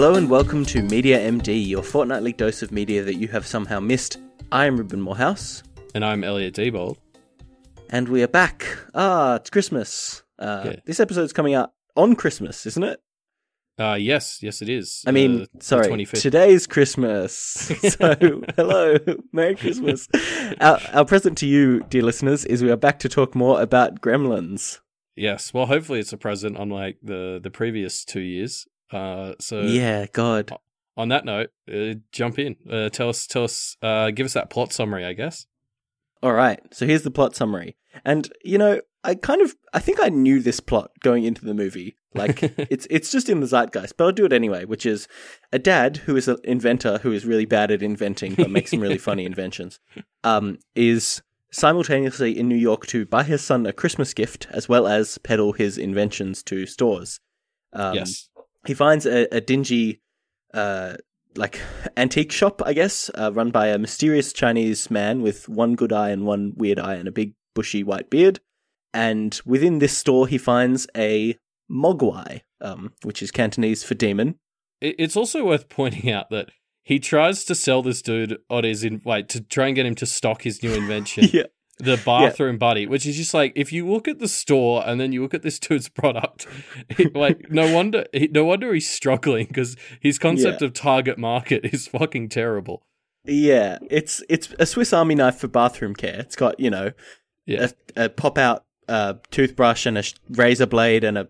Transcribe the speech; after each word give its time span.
Hello 0.00 0.14
and 0.14 0.30
welcome 0.30 0.64
to 0.66 0.80
Media 0.80 1.18
MD, 1.18 1.66
your 1.66 1.82
fortnightly 1.82 2.32
dose 2.32 2.62
of 2.62 2.70
media 2.70 3.02
that 3.02 3.16
you 3.16 3.26
have 3.26 3.44
somehow 3.44 3.80
missed. 3.80 4.18
I 4.52 4.66
am 4.66 4.76
Reuben 4.76 5.00
Morehouse, 5.00 5.64
And 5.92 6.04
I'm 6.04 6.22
Elliot 6.22 6.54
Diebold. 6.54 6.98
and 7.90 8.08
we 8.08 8.22
are 8.22 8.28
back. 8.28 8.64
Ah, 8.94 9.34
it's 9.34 9.50
Christmas. 9.50 10.22
Uh, 10.38 10.62
Yeah. 10.66 10.76
This 10.86 11.00
episode's 11.00 11.32
coming 11.32 11.54
out 11.54 11.72
on 11.96 12.14
Christmas, 12.14 12.64
isn't 12.64 12.84
it? 12.84 13.00
Uh, 13.76 13.94
yes, 13.98 14.40
yes, 14.40 14.62
it 14.62 14.68
is. 14.68 15.02
I 15.04 15.10
mean, 15.10 15.42
Uh, 15.42 15.46
sorry, 15.58 15.88
25th. 15.88 16.22
today's 16.22 16.68
Christmas. 16.68 17.32
so, 17.98 18.14
hello, 18.54 18.98
Merry 19.32 19.56
Christmas. 19.56 20.06
Our, 20.60 20.78
our 20.92 21.04
present 21.06 21.36
to 21.38 21.46
you, 21.48 21.80
dear 21.90 22.02
listeners, 22.02 22.44
is 22.44 22.62
we 22.62 22.70
are 22.70 22.76
back 22.76 23.00
to 23.00 23.08
talk 23.08 23.34
more 23.34 23.60
about 23.60 24.00
Gremlins. 24.00 24.78
Yes. 25.16 25.52
Well, 25.52 25.66
hopefully 25.66 25.98
it's 25.98 26.12
a 26.12 26.16
present, 26.16 26.56
unlike 26.56 26.98
the 27.02 27.40
the 27.42 27.50
previous 27.50 28.04
two 28.04 28.20
years. 28.20 28.64
Uh, 28.92 29.34
so 29.40 29.62
yeah, 29.62 30.06
God. 30.12 30.50
on 30.96 31.08
that 31.08 31.24
note, 31.24 31.50
uh, 31.72 31.94
jump 32.12 32.38
in. 32.38 32.56
Uh, 32.68 32.88
tell 32.88 33.08
us, 33.08 33.26
tell 33.26 33.44
us, 33.44 33.76
uh, 33.82 34.10
give 34.10 34.24
us 34.24 34.32
that 34.34 34.50
plot 34.50 34.72
summary, 34.72 35.04
I 35.04 35.12
guess. 35.12 35.46
All 36.22 36.32
right. 36.32 36.60
So 36.72 36.86
here's 36.86 37.02
the 37.02 37.10
plot 37.10 37.36
summary. 37.36 37.76
And 38.04 38.30
you 38.42 38.58
know, 38.58 38.80
I 39.04 39.14
kind 39.14 39.40
of 39.40 39.54
I 39.72 39.78
think 39.78 40.00
I 40.00 40.08
knew 40.08 40.40
this 40.40 40.60
plot 40.60 40.90
going 41.00 41.24
into 41.24 41.44
the 41.44 41.54
movie. 41.54 41.96
Like 42.14 42.42
it's 42.70 42.86
it's 42.90 43.10
just 43.10 43.28
in 43.28 43.40
the 43.40 43.46
zeitgeist, 43.46 43.96
but 43.96 44.04
I'll 44.04 44.12
do 44.12 44.24
it 44.24 44.32
anyway, 44.32 44.64
which 44.64 44.84
is 44.84 45.06
a 45.52 45.58
dad 45.58 45.98
who 45.98 46.16
is 46.16 46.28
an 46.28 46.38
inventor 46.44 46.98
who 46.98 47.12
is 47.12 47.24
really 47.24 47.44
bad 47.44 47.70
at 47.70 47.82
inventing 47.82 48.34
but 48.34 48.50
makes 48.50 48.70
some 48.70 48.80
really 48.80 48.98
funny 48.98 49.24
inventions. 49.32 49.80
Um 50.24 50.58
is 50.74 51.22
simultaneously 51.50 52.38
in 52.38 52.48
New 52.48 52.56
York 52.56 52.86
to 52.86 53.06
buy 53.06 53.22
his 53.22 53.42
son 53.42 53.64
a 53.66 53.72
Christmas 53.72 54.12
gift 54.12 54.46
as 54.50 54.68
well 54.68 54.86
as 54.86 55.18
peddle 55.18 55.52
his 55.52 55.78
inventions 55.78 56.42
to 56.42 56.66
stores. 56.66 57.20
Um, 57.72 57.94
yes. 57.94 58.27
He 58.66 58.74
finds 58.74 59.06
a, 59.06 59.26
a 59.34 59.40
dingy 59.40 60.00
uh 60.54 60.96
like 61.36 61.60
antique 61.96 62.32
shop 62.32 62.62
i 62.64 62.72
guess 62.72 63.10
uh, 63.14 63.30
run 63.32 63.50
by 63.50 63.68
a 63.68 63.78
mysterious 63.78 64.32
chinese 64.32 64.90
man 64.90 65.22
with 65.22 65.48
one 65.48 65.74
good 65.74 65.92
eye 65.92 66.10
and 66.10 66.24
one 66.26 66.52
weird 66.56 66.78
eye 66.78 66.94
and 66.94 67.08
a 67.08 67.12
big 67.12 67.34
bushy 67.58 67.82
white 67.82 68.08
beard. 68.08 68.38
And 68.94 69.38
within 69.44 69.80
this 69.80 69.98
store 69.98 70.28
he 70.28 70.38
finds 70.38 70.86
a 70.96 71.36
mogwai 71.68 72.42
um, 72.60 72.92
which 73.02 73.20
is 73.20 73.32
cantonese 73.32 73.82
for 73.82 73.94
demon. 73.94 74.36
It's 74.80 75.16
also 75.16 75.44
worth 75.44 75.68
pointing 75.68 76.08
out 76.08 76.30
that 76.30 76.50
he 76.84 77.00
tries 77.00 77.42
to 77.46 77.56
sell 77.56 77.82
this 77.82 78.00
dude 78.00 78.38
on 78.48 78.62
his 78.62 78.84
in 78.84 79.02
wait 79.04 79.28
to 79.30 79.40
try 79.40 79.66
and 79.66 79.74
get 79.74 79.86
him 79.86 79.96
to 79.96 80.06
stock 80.06 80.42
his 80.42 80.62
new 80.62 80.72
invention. 80.72 81.28
yeah 81.32 81.46
the 81.78 82.00
bathroom 82.04 82.58
buddy, 82.58 82.86
which 82.86 83.06
is 83.06 83.16
just 83.16 83.34
like 83.34 83.52
if 83.56 83.72
you 83.72 83.88
look 83.88 84.08
at 84.08 84.18
the 84.18 84.28
store 84.28 84.82
and 84.86 85.00
then 85.00 85.12
you 85.12 85.22
look 85.22 85.34
at 85.34 85.42
this 85.42 85.58
dude's 85.58 85.88
product, 85.88 86.46
it- 86.90 87.14
like 87.14 87.50
no 87.50 87.72
wonder 87.72 88.04
he- 88.12 88.28
no 88.28 88.44
wonder 88.44 88.72
he's 88.74 88.88
struggling 88.90 89.46
because 89.46 89.76
his 90.00 90.18
concept 90.18 90.62
of 90.62 90.72
target 90.72 91.18
market 91.18 91.64
is 91.72 91.86
fucking 91.88 92.28
terrible. 92.28 92.82
yeah 93.24 93.78
it's 93.90 94.22
it's 94.28 94.54
a 94.58 94.64
swiss 94.66 94.92
army 94.92 95.14
knife 95.14 95.36
for 95.38 95.48
bathroom 95.48 95.94
care 95.94 96.18
it's 96.20 96.36
got 96.36 96.58
you 96.58 96.70
know 96.70 96.92
Yeah, 97.46 97.68
a, 97.96 98.04
a 98.04 98.08
pop 98.08 98.38
out 98.38 98.64
uh, 98.88 99.14
toothbrush 99.30 99.84
and 99.86 99.98
a 99.98 100.02
sh- 100.02 100.14
razor 100.30 100.66
blade 100.66 101.04
and 101.04 101.18
a, 101.18 101.28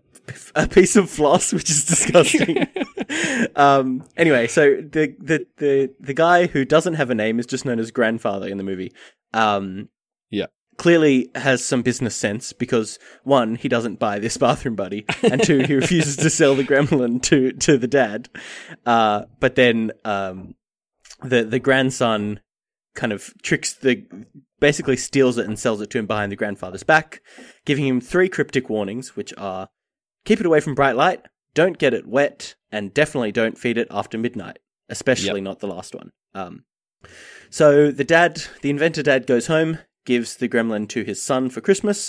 a 0.55 0.65
piece 0.67 0.95
of 0.95 1.09
floss, 1.09 1.51
which 1.57 1.69
is 1.69 1.83
disgusting. 1.85 2.65
um, 3.55 4.03
anyway, 4.15 4.47
so 4.47 4.75
the, 4.77 5.13
the, 5.19 5.45
the, 5.57 5.93
the 5.99 6.13
guy 6.13 6.47
who 6.47 6.63
doesn't 6.65 6.93
have 6.93 7.09
a 7.09 7.15
name 7.15 7.37
is 7.39 7.45
just 7.45 7.65
known 7.65 7.79
as 7.79 7.91
grandfather 7.91 8.47
in 8.47 8.57
the 8.57 8.63
movie. 8.63 8.93
Um, 9.33 9.89
Yeah. 10.29 10.47
Clearly 10.77 11.29
has 11.35 11.63
some 11.63 11.81
business 11.81 12.15
sense 12.15 12.53
because 12.53 12.99
one, 13.23 13.55
he 13.55 13.67
doesn't 13.67 13.99
buy 13.99 14.19
this 14.19 14.37
bathroom 14.45 14.75
buddy, 14.75 15.05
and 15.23 15.43
two, 15.43 15.59
he 15.59 15.75
refuses 15.75 16.15
to 16.17 16.29
sell 16.29 16.55
the 16.55 16.63
gremlin 16.63 17.21
to, 17.23 17.51
to 17.53 17.77
the 17.77 17.87
dad. 17.87 18.29
Uh, 18.85 19.23
but 19.39 19.55
then, 19.55 19.91
um, 20.05 20.55
the, 21.21 21.43
the 21.43 21.59
grandson 21.59 22.39
kind 22.95 23.11
of 23.11 23.33
tricks 23.43 23.73
the 23.73 24.05
basically 24.59 24.97
steals 24.97 25.37
it 25.37 25.45
and 25.45 25.57
sells 25.59 25.81
it 25.81 25.89
to 25.89 25.97
him 25.97 26.05
behind 26.07 26.31
the 26.31 26.35
grandfather's 26.35 26.83
back, 26.83 27.21
giving 27.65 27.85
him 27.85 28.01
three 28.01 28.29
cryptic 28.29 28.69
warnings, 28.69 29.15
which 29.15 29.33
are 29.37 29.69
keep 30.25 30.39
it 30.39 30.45
away 30.45 30.59
from 30.59 30.75
bright 30.75 30.95
light, 30.95 31.21
don't 31.53 31.77
get 31.77 31.93
it 31.93 32.07
wet, 32.07 32.55
and 32.71 32.93
definitely 32.93 33.31
don't 33.31 33.57
feed 33.57 33.77
it 33.77 33.87
after 33.91 34.17
midnight, 34.17 34.59
especially 34.89 35.39
Yep. 35.39 35.43
not 35.43 35.59
the 35.59 35.67
last 35.67 35.93
one. 35.95 36.11
Um, 36.33 36.63
so 37.49 37.91
the 37.91 38.03
dad, 38.03 38.43
the 38.61 38.69
inventor 38.69 39.03
dad, 39.03 39.25
goes 39.27 39.47
home, 39.47 39.79
gives 40.09 40.29
the 40.41 40.49
gremlin 40.53 40.87
to 40.89 41.03
his 41.03 41.19
son 41.29 41.49
for 41.53 41.61
Christmas. 41.67 41.99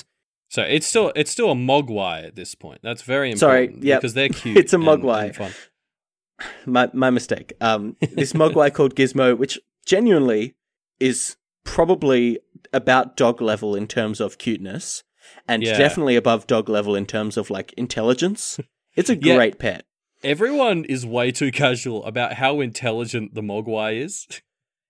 so 0.56 0.62
it's 0.76 0.86
still 0.92 1.08
it's 1.20 1.30
still 1.36 1.50
a 1.52 1.54
mogwai 1.70 2.16
at 2.28 2.34
this 2.40 2.52
point. 2.64 2.80
That's 2.82 3.02
very 3.14 3.28
important. 3.30 3.40
Sorry, 3.74 3.86
yep. 3.88 4.00
because 4.00 4.14
they're 4.14 4.34
cute. 4.42 4.56
It's 4.62 4.72
a 4.72 4.76
and- 4.76 4.84
mogwai. 4.90 5.24
and 5.26 5.36
fun. 5.36 5.52
My 6.76 6.84
my 7.04 7.10
mistake. 7.18 7.48
Um, 7.60 7.96
this 8.20 8.32
mogwai 8.32 8.68
called 8.76 8.94
Gizmo, 8.98 9.36
which 9.42 9.58
genuinely 9.92 10.54
is 10.98 11.36
probably 11.64 12.38
about 12.72 13.16
dog 13.16 13.40
level 13.50 13.70
in 13.80 13.86
terms 13.86 14.18
of 14.20 14.38
cuteness, 14.38 15.04
and 15.46 15.62
Yeah. 15.62 15.76
definitely 15.84 16.16
above 16.16 16.46
dog 16.46 16.68
level 16.76 16.94
in 17.00 17.06
terms 17.06 17.36
of 17.36 17.50
like 17.50 17.72
intelligence. 17.84 18.58
It's 18.96 19.08
a 19.10 19.16
Yeah. 19.16 19.36
great 19.36 19.58
pet. 19.64 19.84
Everyone 20.24 20.84
is 20.84 21.06
way 21.06 21.30
too 21.30 21.52
casual 21.52 22.04
about 22.12 22.30
how 22.42 22.60
intelligent 22.60 23.34
the 23.36 23.40
mogwai 23.50 23.90
is. 24.06 24.26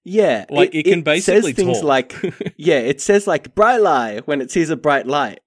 Yeah, 0.05 0.47
Like, 0.49 0.75
it 0.75 0.85
can 0.85 1.03
basically 1.03 1.53
says 1.53 1.57
things 1.57 1.79
talk. 1.81 1.85
like 1.87 2.55
yeah, 2.57 2.79
it 2.79 3.01
says 3.01 3.27
like 3.27 3.55
bright 3.55 3.81
light 3.83 4.27
when 4.27 4.41
it 4.41 4.51
sees 4.51 4.71
a 4.71 4.77
bright 4.77 5.07
light, 5.07 5.41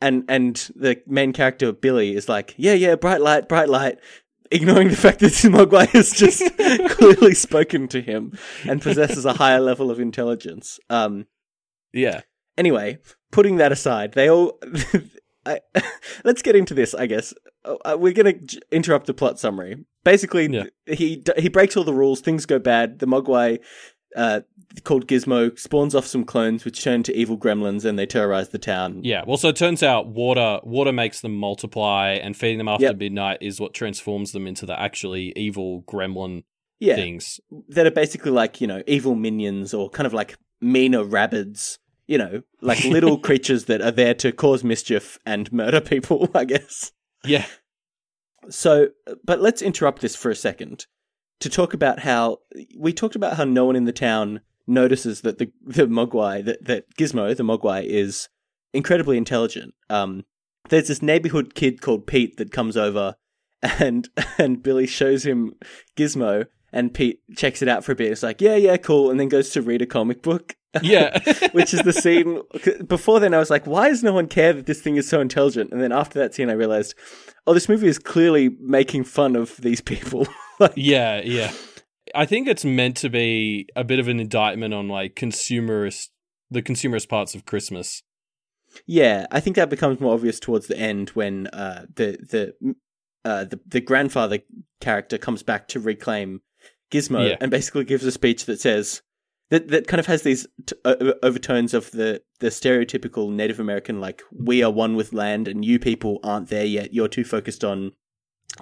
and 0.00 0.24
and 0.28 0.54
the 0.76 1.02
main 1.06 1.32
character 1.32 1.72
Billy 1.72 2.14
is 2.14 2.28
like 2.28 2.54
yeah 2.56 2.74
yeah 2.74 2.94
bright 2.94 3.20
light 3.20 3.48
bright 3.48 3.68
light, 3.68 3.98
ignoring 4.52 4.88
the 4.90 4.96
fact 4.96 5.18
that 5.20 5.32
mogwai 5.32 5.88
has 5.88 6.12
just 6.12 6.40
clearly 6.90 7.34
spoken 7.34 7.88
to 7.88 8.00
him 8.00 8.38
and 8.68 8.80
possesses 8.80 9.24
a 9.24 9.32
higher 9.32 9.60
level 9.60 9.90
of 9.90 9.98
intelligence. 9.98 10.78
Um, 10.88 11.26
yeah, 11.92 12.20
anyway, 12.56 12.98
putting 13.32 13.56
that 13.56 13.72
aside, 13.72 14.12
they 14.12 14.30
all. 14.30 14.60
I, 15.46 15.60
let's 16.24 16.42
get 16.42 16.56
into 16.56 16.74
this. 16.74 16.92
I 16.92 17.06
guess 17.06 17.32
Uh, 17.64 17.76
uh, 17.84 17.96
we're 17.98 18.12
gonna 18.12 18.32
j- 18.32 18.58
interrupt 18.72 19.06
the 19.06 19.14
plot 19.14 19.38
summary. 19.38 19.84
Basically, 20.04 20.48
Yeah. 20.48 20.64
he 20.86 21.16
d- 21.16 21.32
he 21.38 21.48
breaks 21.48 21.76
all 21.76 21.84
the 21.84 21.94
rules. 21.94 22.20
Things 22.20 22.46
go 22.46 22.58
bad. 22.58 22.98
The 22.98 23.06
Mogwai, 23.06 23.60
uh, 24.14 24.40
called 24.84 25.06
Gizmo, 25.06 25.58
spawns 25.58 25.94
off 25.94 26.06
some 26.06 26.24
clones, 26.24 26.64
which 26.64 26.82
turn 26.82 27.02
to 27.04 27.16
evil 27.16 27.36
gremlins, 27.36 27.84
and 27.84 27.98
they 27.98 28.06
terrorize 28.06 28.50
the 28.50 28.58
town. 28.58 29.00
yeah. 29.02 29.24
Well, 29.26 29.36
so 29.36 29.48
it 29.48 29.56
turns 29.56 29.82
out 29.82 30.06
water 30.08 30.60
water 30.62 30.92
makes 30.92 31.20
them 31.20 31.34
multiply, 31.36 32.10
and 32.12 32.36
feeding 32.36 32.58
them 32.58 32.68
after 32.68 32.84
Yep. 32.86 32.98
midnight 32.98 33.38
is 33.40 33.60
what 33.60 33.74
transforms 33.74 34.32
them 34.32 34.46
into 34.46 34.66
the 34.66 34.78
actually 34.78 35.32
evil 35.36 35.82
gremlin 35.82 36.44
yeah, 36.78 36.94
things. 36.96 37.40
that 37.68 37.86
are 37.86 37.90
basically 37.90 38.30
like 38.32 38.60
you 38.60 38.66
know 38.66 38.82
evil 38.86 39.14
minions 39.14 39.72
or 39.74 39.88
kind 39.90 40.06
of 40.06 40.12
like 40.12 40.36
meaner 40.60 41.02
rabbits. 41.04 41.78
You 42.08 42.18
know, 42.18 42.42
like 42.60 42.84
little 42.84 43.18
creatures 43.18 43.64
that 43.64 43.80
are 43.82 43.90
there 43.90 44.14
to 44.14 44.30
cause 44.30 44.62
mischief 44.62 45.18
and 45.26 45.52
murder 45.52 45.80
people. 45.80 46.30
I 46.34 46.44
guess. 46.44 46.92
Yeah, 47.24 47.46
So, 48.48 48.90
but 49.24 49.40
let's 49.40 49.60
interrupt 49.60 50.00
this 50.02 50.14
for 50.14 50.30
a 50.30 50.36
second 50.36 50.86
to 51.40 51.48
talk 51.50 51.74
about 51.74 52.00
how 52.00 52.38
we 52.76 52.92
talked 52.92 53.16
about 53.16 53.36
how 53.36 53.44
no 53.44 53.64
one 53.64 53.76
in 53.76 53.84
the 53.84 53.92
town 53.92 54.40
notices 54.66 55.20
that 55.22 55.38
the 55.38 55.52
the 55.62 55.86
Mogwai 55.86 56.44
that 56.44 56.64
that 56.64 56.96
Gizmo 56.96 57.36
the 57.36 57.42
Mogwai 57.42 57.84
is 57.84 58.28
incredibly 58.72 59.16
intelligent. 59.16 59.74
Um, 59.88 60.24
there's 60.68 60.88
this 60.88 61.02
neighborhood 61.02 61.54
kid 61.54 61.80
called 61.80 62.06
Pete 62.06 62.36
that 62.36 62.52
comes 62.52 62.76
over, 62.76 63.16
and 63.62 64.08
and 64.38 64.62
Billy 64.62 64.86
shows 64.86 65.24
him 65.24 65.54
Gizmo, 65.96 66.46
and 66.72 66.94
Pete 66.94 67.20
checks 67.36 67.62
it 67.62 67.68
out 67.68 67.84
for 67.84 67.92
a 67.92 67.96
bit. 67.96 68.12
It's 68.12 68.22
like, 68.22 68.40
yeah, 68.40 68.56
yeah, 68.56 68.76
cool, 68.76 69.10
and 69.10 69.18
then 69.18 69.28
goes 69.28 69.50
to 69.50 69.62
read 69.62 69.82
a 69.82 69.86
comic 69.86 70.22
book. 70.22 70.56
Yeah. 70.82 71.18
Which 71.52 71.72
is 71.74 71.82
the 71.82 71.92
scene. 71.92 72.42
Before 72.86 73.20
then, 73.20 73.34
I 73.34 73.38
was 73.38 73.50
like, 73.50 73.66
why 73.66 73.88
does 73.88 74.02
no 74.02 74.12
one 74.12 74.26
care 74.28 74.52
that 74.52 74.66
this 74.66 74.80
thing 74.80 74.96
is 74.96 75.08
so 75.08 75.20
intelligent? 75.20 75.72
And 75.72 75.80
then 75.80 75.92
after 75.92 76.18
that 76.18 76.34
scene, 76.34 76.50
I 76.50 76.54
realized, 76.54 76.94
oh, 77.46 77.54
this 77.54 77.68
movie 77.68 77.88
is 77.88 77.98
clearly 77.98 78.50
making 78.60 79.04
fun 79.04 79.36
of 79.36 79.56
these 79.58 79.80
people. 79.80 80.26
Like, 80.58 80.72
Yeah, 80.74 81.20
yeah. 81.22 81.52
I 82.14 82.24
think 82.24 82.48
it's 82.48 82.64
meant 82.64 82.96
to 82.98 83.10
be 83.10 83.66
a 83.76 83.84
bit 83.84 83.98
of 83.98 84.08
an 84.08 84.18
indictment 84.20 84.72
on 84.72 84.88
like 84.88 85.14
consumerist 85.14 86.08
the 86.50 86.62
consumerist 86.62 87.10
parts 87.10 87.34
of 87.34 87.44
Christmas. 87.44 88.02
yeah, 88.86 89.26
I 89.30 89.40
think 89.40 89.56
that 89.56 89.68
becomes 89.68 90.00
more 90.00 90.14
obvious 90.14 90.40
towards 90.40 90.66
the 90.68 90.78
end 90.78 91.10
when 91.10 91.48
uh, 91.48 91.84
the 91.94 92.16
the 92.30 92.74
uh, 93.24 93.44
the 93.44 93.60
the 93.66 93.80
grandfather 93.82 94.38
character 94.80 95.18
comes 95.18 95.42
back 95.42 95.68
to 95.68 95.78
reclaim 95.80 96.40
Gizmo 96.90 97.28
Yeah. 97.28 97.36
and 97.40 97.50
basically 97.50 97.84
gives 97.84 98.04
a 98.04 98.12
speech 98.12 98.46
that 98.46 98.60
says 98.60 99.02
that 99.50 99.68
that 99.68 99.86
kind 99.86 100.00
of 100.00 100.06
has 100.06 100.22
these 100.22 100.46
t- 100.66 100.76
overtones 101.22 101.72
of 101.74 101.90
the 101.92 102.22
the 102.40 102.48
stereotypical 102.48 103.30
Native 103.32 103.60
American 103.60 104.00
like 104.00 104.22
we 104.32 104.62
are 104.62 104.70
one 104.70 104.96
with 104.96 105.12
land 105.12 105.48
and 105.48 105.64
you 105.64 105.78
people 105.78 106.18
aren't 106.22 106.48
there 106.48 106.64
yet. 106.64 106.92
You're 106.94 107.08
too 107.08 107.24
focused 107.24 107.64
on 107.64 107.92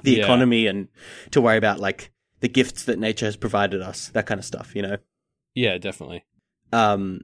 the 0.03 0.13
Yeah. 0.13 0.25
economy 0.25 0.67
and 0.67 0.89
to 1.31 1.41
worry 1.41 1.57
about 1.57 1.81
like 1.81 2.11
the 2.41 2.49
gifts 2.49 2.85
that 2.85 2.99
nature 2.99 3.27
has 3.27 3.37
provided 3.37 3.81
us, 3.81 4.09
that 4.09 4.27
kind 4.27 4.39
of 4.39 4.45
stuff, 4.45 4.75
you 4.75 4.83
know. 4.83 4.97
Yeah, 5.55 5.79
definitely. 5.79 6.25
Um, 6.73 7.21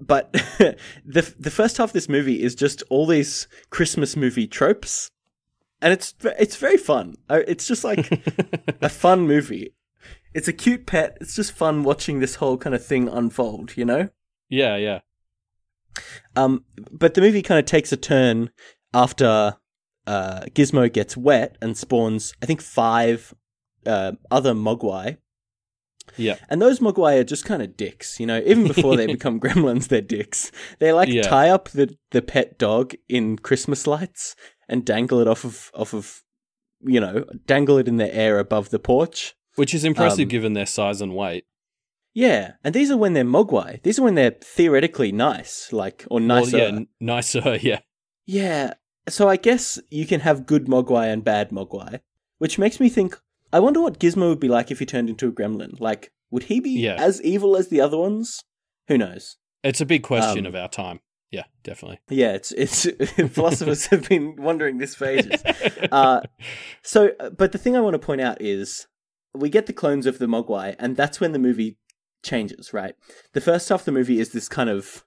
but 0.00 0.32
the 1.04 1.34
the 1.38 1.50
first 1.50 1.76
half 1.76 1.90
of 1.90 1.92
this 1.92 2.08
movie 2.08 2.42
is 2.42 2.54
just 2.54 2.82
all 2.90 3.06
these 3.06 3.46
Christmas 3.70 4.16
movie 4.16 4.46
tropes. 4.48 5.10
and 5.82 5.92
it's 5.92 6.14
it's 6.40 6.56
very 6.56 6.78
fun. 6.78 7.14
It's 7.30 7.66
just 7.68 7.84
like 7.84 8.10
a 8.82 8.88
fun 8.88 9.26
movie. 9.28 9.73
It's 10.34 10.48
a 10.48 10.52
cute 10.52 10.86
pet. 10.86 11.16
It's 11.20 11.36
just 11.36 11.52
fun 11.52 11.84
watching 11.84 12.18
this 12.20 12.36
whole 12.36 12.58
kind 12.58 12.74
of 12.74 12.84
thing 12.84 13.08
unfold. 13.08 13.76
You 13.76 13.84
know. 13.84 14.08
yeah, 14.48 14.76
yeah. 14.76 15.00
Um, 16.36 16.64
but 16.90 17.14
the 17.14 17.20
movie 17.20 17.42
kind 17.42 17.58
of 17.60 17.66
takes 17.66 17.92
a 17.92 17.96
turn 17.96 18.50
after 18.92 19.56
uh, 20.06 20.40
Gizmo 20.54 20.92
gets 20.92 21.16
wet 21.16 21.56
and 21.62 21.76
spawns, 21.76 22.34
I 22.42 22.46
think, 22.46 22.60
five 22.60 23.32
uh, 23.86 24.12
other 24.30 24.54
Mogwai. 24.54 25.18
Yeah. 26.16 26.36
And 26.50 26.60
those 26.60 26.80
Mogwai 26.80 27.20
are 27.20 27.24
just 27.24 27.44
kind 27.44 27.62
of 27.62 27.76
dicks, 27.76 28.18
you 28.20 28.26
know. 28.26 28.42
Even 28.44 28.66
before 28.66 28.96
they 28.96 29.06
become 29.18 29.38
gremlins, 29.40 29.88
they're 29.88 30.00
dicks. 30.00 30.50
They 30.80 30.92
like 30.92 31.08
Yeah. 31.08 31.22
tie 31.22 31.48
up 31.48 31.68
the, 31.70 31.96
the 32.10 32.20
pet 32.22 32.58
dog 32.58 32.94
in 33.08 33.38
Christmas 33.38 33.86
lights 33.86 34.34
and 34.68 34.84
dangle 34.84 35.20
it 35.20 35.28
off 35.28 35.44
of 35.44 35.70
off 35.74 35.94
of, 35.94 36.22
you 36.82 37.00
know, 37.00 37.24
dangle 37.46 37.78
it 37.78 37.86
in 37.88 37.96
the 37.98 38.14
air 38.14 38.38
above 38.38 38.70
the 38.70 38.78
porch. 38.78 39.34
Which 39.56 39.74
is 39.74 39.84
impressive 39.84 40.24
Um, 40.24 40.28
given 40.28 40.52
their 40.54 40.66
size 40.66 41.00
and 41.00 41.14
weight. 41.14 41.44
Yeah, 42.12 42.52
and 42.62 42.74
these 42.74 42.90
are 42.90 42.96
when 42.96 43.12
they're 43.12 43.24
Mogwai. 43.24 43.82
These 43.82 43.98
are 43.98 44.02
when 44.02 44.14
they're 44.14 44.36
theoretically 44.40 45.10
nice, 45.12 45.72
like 45.72 46.04
or 46.10 46.18
Well, 46.20 46.26
nicer. 46.26 46.58
yeah, 46.58 46.64
n- 46.64 46.86
nicer, 47.00 47.56
yeah. 47.62 47.80
Yeah. 48.26 48.74
So 49.08 49.28
I 49.28 49.36
guess 49.36 49.78
you 49.90 50.06
can 50.06 50.20
have 50.20 50.46
good 50.46 50.66
Mogwai 50.66 51.12
and 51.12 51.24
bad 51.24 51.50
Mogwai, 51.50 52.00
which 52.38 52.58
makes 52.58 52.78
me 52.80 52.88
think. 52.88 53.18
I 53.52 53.60
wonder 53.60 53.80
what 53.80 54.00
Gizmo 54.00 54.28
would 54.30 54.40
be 54.40 54.48
like 54.48 54.70
if 54.70 54.78
he 54.80 54.86
turned 54.86 55.08
into 55.08 55.28
a 55.28 55.32
gremlin. 55.32 55.78
Like, 55.78 56.10
would 56.30 56.44
he 56.44 56.58
be 56.60 56.70
Yeah. 56.70 56.94
as 56.98 57.22
evil 57.22 57.56
as 57.56 57.68
the 57.68 57.80
other 57.80 57.98
ones? 57.98 58.42
Who 58.88 58.98
knows? 58.98 59.36
It's 59.62 59.80
a 59.80 59.86
big 59.86 60.02
question 60.02 60.40
Um, 60.40 60.46
of 60.46 60.54
our 60.54 60.68
time. 60.68 61.00
Yeah, 61.30 61.44
definitely. 61.64 62.00
Yeah, 62.10 62.32
it's 62.32 62.52
it's 62.52 62.86
philosophers 63.32 63.86
have 63.90 64.08
been 64.08 64.36
wondering 64.36 64.78
this 64.78 64.94
for 64.94 65.06
ages. 65.06 65.42
Uh, 65.90 66.20
so, 66.82 67.10
uh, 67.20 67.30
but 67.30 67.52
the 67.52 67.58
thing 67.58 67.76
I 67.76 67.80
want 67.80 67.94
to 67.94 67.98
point 67.98 68.20
out 68.20 68.40
is 68.40 68.86
we 69.34 69.48
get 69.48 69.66
the 69.66 69.72
clones 69.72 70.06
of 70.06 70.18
the 70.18 70.26
Mogwai, 70.26 70.76
and 70.78 70.96
that's 70.96 71.20
when 71.20 71.32
the 71.32 71.38
movie 71.38 71.78
changes. 72.22 72.72
Right, 72.72 72.94
the 73.32 73.40
first 73.40 73.68
half 73.68 73.80
of 73.80 73.84
the 73.86 73.92
movie 73.92 74.20
is 74.20 74.32
this 74.32 74.48
kind 74.48 74.70
of 74.70 75.04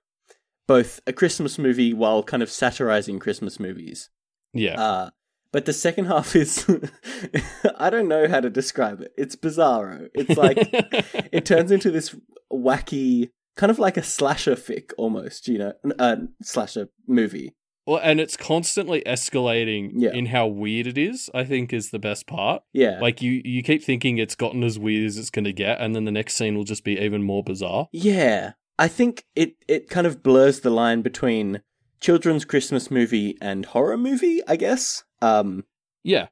both 0.67 0.99
a 1.07 1.13
Christmas 1.13 1.57
movie 1.57 1.93
while 1.93 2.23
kind 2.23 2.43
of 2.43 2.51
satirizing 2.51 3.19
Christmas 3.19 3.59
movies. 3.59 4.09
yeah. 4.53 4.79
Uh, 4.79 5.09
but 5.51 5.65
the 5.65 5.73
second 5.73 6.05
half 6.13 6.35
is 6.35 6.65
I 7.77 7.89
don't 7.89 8.07
know 8.07 8.27
how 8.27 8.41
to 8.41 8.49
describe 8.49 9.01
it. 9.01 9.13
It's 9.17 9.35
bizarro. 9.35 10.09
It's 10.13 10.37
like 10.37 10.57
it 11.31 11.45
turns 11.45 11.71
into 11.71 11.89
this 11.91 12.15
wacky 12.51 13.31
kind 13.55 13.71
of 13.71 13.79
like 13.79 13.97
a 13.97 14.03
slasher 14.03 14.55
fic 14.55 14.91
almost, 14.97 15.47
you 15.47 15.57
know, 15.57 15.73
a 15.97 16.19
slasher 16.43 16.89
movie. 17.07 17.55
Well, 17.87 17.99
and 18.03 18.19
it's 18.19 18.37
constantly 18.37 19.01
escalating 19.07 19.91
Yeah. 19.95 20.11
in 20.13 20.27
how 20.27 20.45
weird 20.47 20.85
it 20.87 20.97
is, 20.97 21.29
I 21.33 21.43
think 21.45 21.73
is 21.73 21.89
the 21.89 21.99
best 21.99 22.27
part. 22.27 22.61
Yeah. 22.73 22.99
Like 22.99 23.21
you 23.21 23.41
you 23.43 23.63
keep 23.63 23.83
thinking 23.83 24.17
it's 24.17 24.35
gotten 24.35 24.63
as 24.63 24.77
weird 24.77 25.05
as 25.07 25.17
it's 25.17 25.29
going 25.31 25.45
to 25.45 25.53
get 25.53 25.79
and 25.81 25.95
then 25.95 26.05
the 26.05 26.11
next 26.11 26.35
scene 26.35 26.55
will 26.55 26.63
just 26.65 26.83
be 26.83 26.99
even 26.99 27.23
more 27.23 27.43
bizarre. 27.43 27.87
yeah. 27.91 28.53
I 28.79 28.87
think 28.87 29.23
it 29.35 29.55
it 29.67 29.89
kind 29.89 30.05
of 30.05 30.21
blurs 30.21 30.59
the 30.59 30.69
line 30.69 31.01
between 31.01 31.61
children's 31.99 32.45
Christmas 32.45 32.91
movie 32.91 33.35
and 33.41 33.65
horror 33.65 33.97
movie, 33.97 34.41
I 34.47 34.55
guess. 34.55 35.03
Um 35.21 35.63
Yeah. 36.03 36.27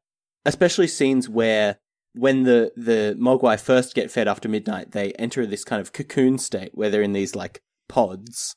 especially 0.45 0.87
scenes 0.87 1.27
where 1.27 1.79
when 2.13 2.43
the 2.43 2.71
the 2.75 3.15
mogwai 3.19 3.59
first 3.59 3.95
get 3.95 4.11
fed 4.11 4.27
after 4.27 4.47
midnight 4.47 4.91
they 4.91 5.11
enter 5.13 5.45
this 5.47 5.63
kind 5.65 5.81
of 5.81 5.91
cocoon 5.91 6.37
state 6.37 6.71
where 6.73 6.89
they're 6.91 7.01
in 7.01 7.13
these 7.13 7.35
like 7.35 7.61
pods 7.89 8.55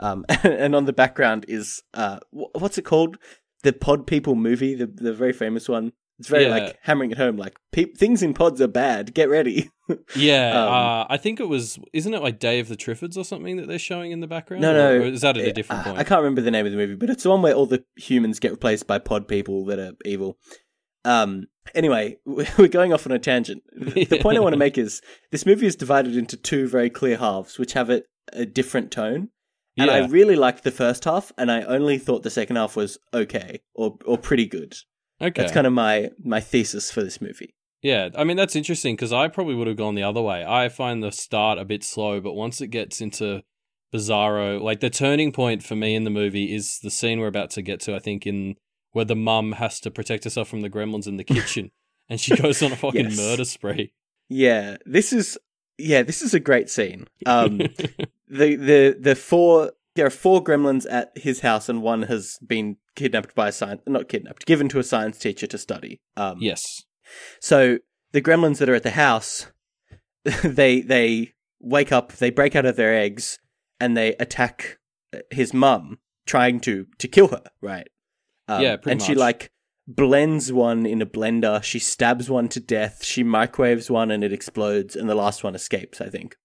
um 0.00 0.24
and 0.44 0.74
on 0.74 0.84
the 0.86 0.92
background 0.92 1.44
is 1.48 1.82
uh 1.94 2.18
what's 2.30 2.78
it 2.78 2.82
called 2.82 3.16
the 3.62 3.72
pod 3.72 4.06
people 4.06 4.34
movie 4.34 4.74
the 4.74 4.86
the 4.86 5.12
very 5.12 5.32
famous 5.32 5.68
one 5.68 5.92
it's 6.18 6.28
very 6.28 6.44
Yeah. 6.44 6.50
like 6.50 6.78
hammering 6.82 7.10
it 7.12 7.16
home 7.18 7.36
like 7.36 7.56
pe- 7.72 7.92
things 7.94 8.22
in 8.22 8.34
pods 8.34 8.60
are 8.60 8.68
bad 8.68 9.14
get 9.14 9.28
ready 9.30 9.70
Yeah, 10.14 10.50
Um, 10.50 10.68
uh, 10.72 11.06
I 11.10 11.16
think 11.16 11.40
it 11.40 11.48
was. 11.48 11.76
Isn't 11.92 12.14
it 12.14 12.22
like 12.22 12.38
Day 12.38 12.60
of 12.60 12.68
the 12.68 12.76
Triffids 12.76 13.16
or 13.16 13.24
something 13.24 13.56
that 13.56 13.66
they're 13.66 13.76
showing 13.76 14.12
in 14.12 14.20
the 14.20 14.28
background? 14.28 14.62
No, 14.62 14.72
no. 14.72 15.02
or 15.02 15.06
is 15.06 15.22
that 15.22 15.36
at 15.36 15.44
a 15.44 15.52
different 15.52 15.80
Uh, 15.80 15.84
point? 15.86 15.98
I 15.98 16.04
can't 16.04 16.20
remember 16.20 16.42
the 16.42 16.52
name 16.52 16.64
of 16.64 16.70
the 16.70 16.78
movie, 16.78 16.94
but 16.94 17.10
it's 17.10 17.24
the 17.24 17.30
one 17.30 17.42
where 17.42 17.54
all 17.54 17.66
the 17.66 17.82
humans 17.96 18.38
get 18.38 18.52
replaced 18.52 18.86
by 18.86 19.00
pod 19.00 19.26
people 19.26 19.64
that 19.64 19.80
are 19.80 19.94
evil. 20.04 20.38
Um. 21.04 21.46
Anyway, 21.74 22.18
we're 22.24 22.68
going 22.68 22.92
off 22.92 23.04
on 23.04 23.10
a 23.10 23.18
tangent. 23.18 23.64
The 23.76 24.20
point 24.22 24.36
I 24.38 24.40
want 24.40 24.52
to 24.52 24.58
make 24.58 24.78
is 24.78 25.02
this 25.32 25.44
movie 25.44 25.66
is 25.66 25.74
divided 25.74 26.16
into 26.16 26.36
two 26.36 26.68
very 26.68 26.88
clear 26.90 27.16
halves, 27.16 27.58
which 27.58 27.72
have 27.72 27.90
a, 27.90 28.02
a 28.32 28.46
different 28.46 28.92
tone. 28.92 29.30
And 29.80 29.90
yeah, 29.90 29.96
I 29.96 30.06
really 30.06 30.36
liked 30.36 30.64
the 30.64 30.70
first 30.70 31.04
half, 31.04 31.32
and 31.38 31.50
I 31.50 31.62
only 31.62 31.98
thought 31.98 32.22
the 32.22 32.30
second 32.30 32.56
half 32.56 32.76
was 32.76 32.98
okay 33.14 33.60
or 33.74 33.96
or 34.04 34.18
pretty 34.18 34.46
good. 34.46 34.76
okay. 35.20 35.42
That's 35.42 35.52
kind 35.52 35.66
of 35.66 35.72
my 35.72 36.10
my 36.22 36.40
thesis 36.40 36.90
for 36.90 37.02
this 37.02 37.20
movie. 37.20 37.54
Yeah, 37.82 38.10
I 38.14 38.24
mean 38.24 38.36
that's 38.36 38.56
interesting 38.56 38.94
because 38.96 39.12
I 39.12 39.28
probably 39.28 39.54
would 39.54 39.66
have 39.66 39.76
gone 39.76 39.94
the 39.94 40.02
other 40.02 40.20
way. 40.22 40.44
I 40.44 40.68
find 40.68 41.02
the 41.02 41.10
start 41.12 41.58
a 41.58 41.64
bit 41.64 41.82
slow, 41.82 42.20
but 42.20 42.34
once 42.34 42.60
it 42.60 42.68
gets 42.68 43.00
into 43.00 43.42
Bizarro, 43.92 44.60
like 44.60 44.80
the 44.80 44.90
turning 44.90 45.32
point 45.32 45.62
for 45.62 45.74
me 45.76 45.94
in 45.94 46.04
the 46.04 46.10
movie 46.10 46.54
is 46.54 46.78
the 46.82 46.90
scene 46.90 47.20
we're 47.20 47.26
about 47.26 47.50
to 47.50 47.62
get 47.62 47.80
to. 47.80 47.94
I 47.96 47.98
think 47.98 48.26
in 48.26 48.56
where 48.92 49.04
the 49.04 49.16
mum 49.16 49.52
has 49.52 49.80
to 49.80 49.90
protect 49.90 50.24
herself 50.24 50.48
from 50.48 50.60
the 50.62 50.70
gremlins 50.70 51.06
in 51.06 51.16
the 51.16 51.24
kitchen, 51.36 51.70
and 52.08 52.20
she 52.20 52.36
goes 52.36 52.62
on 52.62 52.72
a 52.72 52.76
fucking 52.76 53.06
Yes. 53.10 53.16
murder 53.16 53.44
spree. 53.44 53.92
Yeah, 54.28 54.76
this 54.84 55.12
is 55.12 55.38
yeah, 55.78 56.02
this 56.02 56.20
is 56.22 56.34
a 56.34 56.40
great 56.40 56.68
scene. 56.68 57.06
Um, 57.24 57.60
the 58.30 58.56
the 58.56 58.96
the 58.98 59.14
four 59.14 59.72
there 59.96 60.06
are 60.06 60.10
four 60.10 60.42
gremlins 60.42 60.86
at 60.88 61.10
his 61.16 61.40
house, 61.40 61.68
and 61.68 61.82
one 61.82 62.02
has 62.02 62.38
been 62.46 62.76
kidnapped 62.94 63.34
by 63.34 63.48
a 63.48 63.52
science 63.52 63.82
not 63.86 64.08
kidnapped, 64.08 64.46
given 64.46 64.68
to 64.68 64.78
a 64.78 64.84
science 64.84 65.18
teacher 65.18 65.46
to 65.48 65.58
study. 65.58 66.00
Um, 66.16 66.38
yes. 66.40 66.84
So 67.40 67.78
the 68.12 68.22
gremlins 68.22 68.58
that 68.58 68.68
are 68.68 68.74
at 68.74 68.84
the 68.84 68.90
house, 68.90 69.50
they 70.44 70.80
they 70.80 71.32
wake 71.60 71.92
up, 71.92 72.12
they 72.12 72.30
break 72.30 72.54
out 72.54 72.66
of 72.66 72.76
their 72.76 72.96
eggs, 72.96 73.38
and 73.80 73.96
they 73.96 74.14
attack 74.14 74.78
his 75.30 75.52
mum, 75.52 75.98
trying 76.26 76.60
to 76.60 76.86
to 76.98 77.08
kill 77.08 77.28
her. 77.28 77.42
Right? 77.60 77.88
Um, 78.48 78.62
Yeah, 78.62 78.76
pretty 78.76 78.92
and 78.92 79.02
she 79.02 79.14
like 79.14 79.50
blends 79.88 80.52
one 80.52 80.86
in 80.86 81.02
a 81.02 81.06
blender. 81.06 81.62
She 81.62 81.80
stabs 81.80 82.30
one 82.30 82.48
to 82.50 82.60
death. 82.60 83.04
She 83.04 83.24
microwaves 83.24 83.90
one, 83.90 84.12
and 84.12 84.22
it 84.22 84.32
explodes. 84.32 84.94
And 84.94 85.08
the 85.08 85.16
last 85.16 85.42
one 85.42 85.56
escapes. 85.56 86.00
I 86.00 86.08
think. 86.08 86.36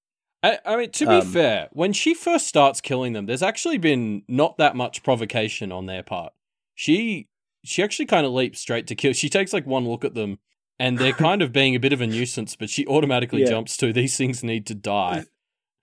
I, 0.46 0.60
I 0.66 0.78
mean, 0.78 0.92
to 0.92 1.06
be 1.06 1.16
Um, 1.16 1.32
fair, 1.34 1.70
when 1.72 1.94
she 1.94 2.14
first 2.14 2.48
starts 2.48 2.82
killing 2.82 3.14
them, 3.14 3.26
there's 3.26 3.44
actually 3.44 3.78
been 3.78 4.24
not 4.28 4.58
that 4.58 4.76
much 4.76 5.02
provocation 5.04 5.72
on 5.72 5.86
their 5.86 6.04
part. 6.04 6.34
She 6.76 7.28
she 7.64 7.82
actually 7.82 8.06
kind 8.06 8.26
of 8.28 8.32
leaps 8.32 8.60
straight 8.60 8.86
to 8.88 8.96
kill. 8.96 9.14
She 9.14 9.28
takes 9.30 9.52
like 9.54 9.66
one 9.66 9.88
look 9.88 10.06
at 10.06 10.14
them, 10.14 10.40
and 10.80 10.98
they're 11.00 11.14
kind 11.30 11.42
of 11.42 11.52
being 11.52 11.76
a 11.76 11.80
bit 11.80 11.94
of 11.94 12.02
a 12.02 12.08
nuisance, 12.08 12.56
but 12.56 12.70
she 12.70 12.86
automatically 12.86 13.42
Yeah. 13.42 13.50
jumps 13.50 13.76
to 13.78 13.92
these 13.92 14.18
things 14.18 14.44
need 14.44 14.66
to 14.68 14.76
die. 14.76 15.26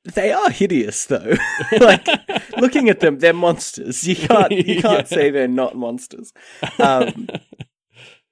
They 0.04 0.33
are 0.33 0.50
hideous, 0.50 1.04
though. 1.07 1.35
like 1.81 2.07
looking 2.57 2.88
at 2.88 3.00
them, 3.00 3.19
they're 3.21 3.33
monsters. 3.33 4.07
You 4.07 4.16
can't 4.16 4.52
you 4.69 4.81
can't 4.83 5.11
Yeah. 5.11 5.16
say 5.16 5.31
they're 5.31 5.49
not 5.49 5.76
monsters. 5.76 6.33
Um, 6.78 7.28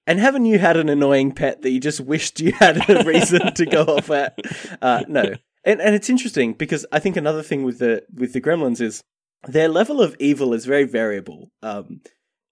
and 0.07 0.19
haven't 0.19 0.47
you 0.47 0.59
had 0.59 0.77
an 0.77 0.89
annoying 0.89 1.33
pet 1.33 1.63
that 1.63 1.71
you 1.71 1.79
just 1.81 2.01
wished 2.01 2.41
you 2.41 2.53
had 2.53 2.89
a 2.91 3.05
reason 3.05 3.55
to 3.55 3.67
go 3.67 3.83
off 3.83 4.11
at? 4.11 4.37
Uh, 4.83 5.05
no, 5.09 5.35
and 5.65 5.81
and 5.81 5.95
it's 5.95 6.11
interesting 6.11 6.55
because 6.55 6.87
I 6.93 6.99
think 6.99 7.17
another 7.17 7.43
thing 7.43 7.65
with 7.65 7.79
the 7.79 8.05
with 8.13 8.33
the 8.33 8.41
gremlins 8.41 8.81
is 8.81 9.03
their 9.47 9.69
level 9.69 10.01
of 10.01 10.17
evil 10.19 10.53
is 10.55 10.67
very 10.67 10.85
variable. 10.85 11.51
Um, 11.63 12.03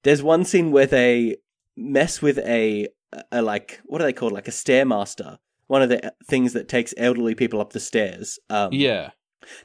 there's 0.05 0.23
one 0.23 0.45
scene 0.45 0.71
where 0.71 0.87
they 0.87 1.37
mess 1.77 2.23
with 2.23 2.39
a, 2.39 2.89
a 3.31 3.43
like 3.43 3.81
what 3.85 4.01
are 4.01 4.05
they 4.05 4.13
called 4.13 4.33
like 4.33 4.49
a 4.49 4.53
stairmaster, 4.53 5.39
one 5.67 5.83
of 5.83 5.89
the 5.89 6.13
things 6.27 6.53
that 6.53 6.69
takes 6.69 6.95
elderly 6.97 7.35
people 7.35 7.61
up 7.61 7.73
the 7.73 7.81
stairs. 7.81 8.39
Um, 8.51 8.73
yeah, 8.73 9.11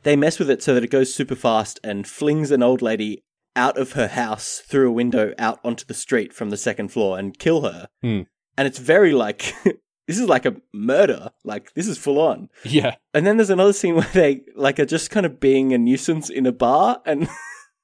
they 0.03 0.15
mess 0.15 0.39
with 0.39 0.49
it 0.49 0.63
so 0.63 0.73
that 0.73 0.83
it 0.83 0.91
goes 0.91 1.13
super 1.13 1.35
fast 1.35 1.79
and 1.83 2.07
flings 2.07 2.51
an 2.51 2.63
old 2.63 2.81
lady 2.81 3.23
out 3.55 3.77
of 3.77 3.93
her 3.93 4.07
house 4.07 4.63
through 4.65 4.89
a 4.89 4.93
window 4.93 5.33
out 5.37 5.59
onto 5.63 5.85
the 5.85 5.93
street 5.93 6.33
from 6.33 6.49
the 6.49 6.57
second 6.57 6.89
floor 6.89 7.19
and 7.19 7.37
kill 7.37 7.61
her. 7.61 7.87
Hmm. 8.01 8.21
And 8.57 8.67
it's 8.67 8.79
very 8.79 9.13
like 9.13 9.53
this 10.13 10.21
is 10.21 10.29
like 10.29 10.45
a 10.45 10.55
murder. 10.71 11.31
Like 11.43 11.73
this 11.73 11.87
is 11.87 11.97
full 11.97 12.19
on. 12.19 12.49
yeah, 12.63 12.95
And 13.15 13.25
then 13.25 13.37
there's 13.37 13.49
another 13.49 13.73
scene 13.73 13.95
where 13.95 14.07
they 14.13 14.41
like 14.55 14.79
are 14.79 14.85
just 14.85 15.09
kind 15.09 15.25
of 15.25 15.39
being 15.39 15.73
a 15.73 15.77
nuisance 15.79 16.29
in 16.29 16.45
a 16.45 16.51
bar 16.51 17.01
and 17.03 17.27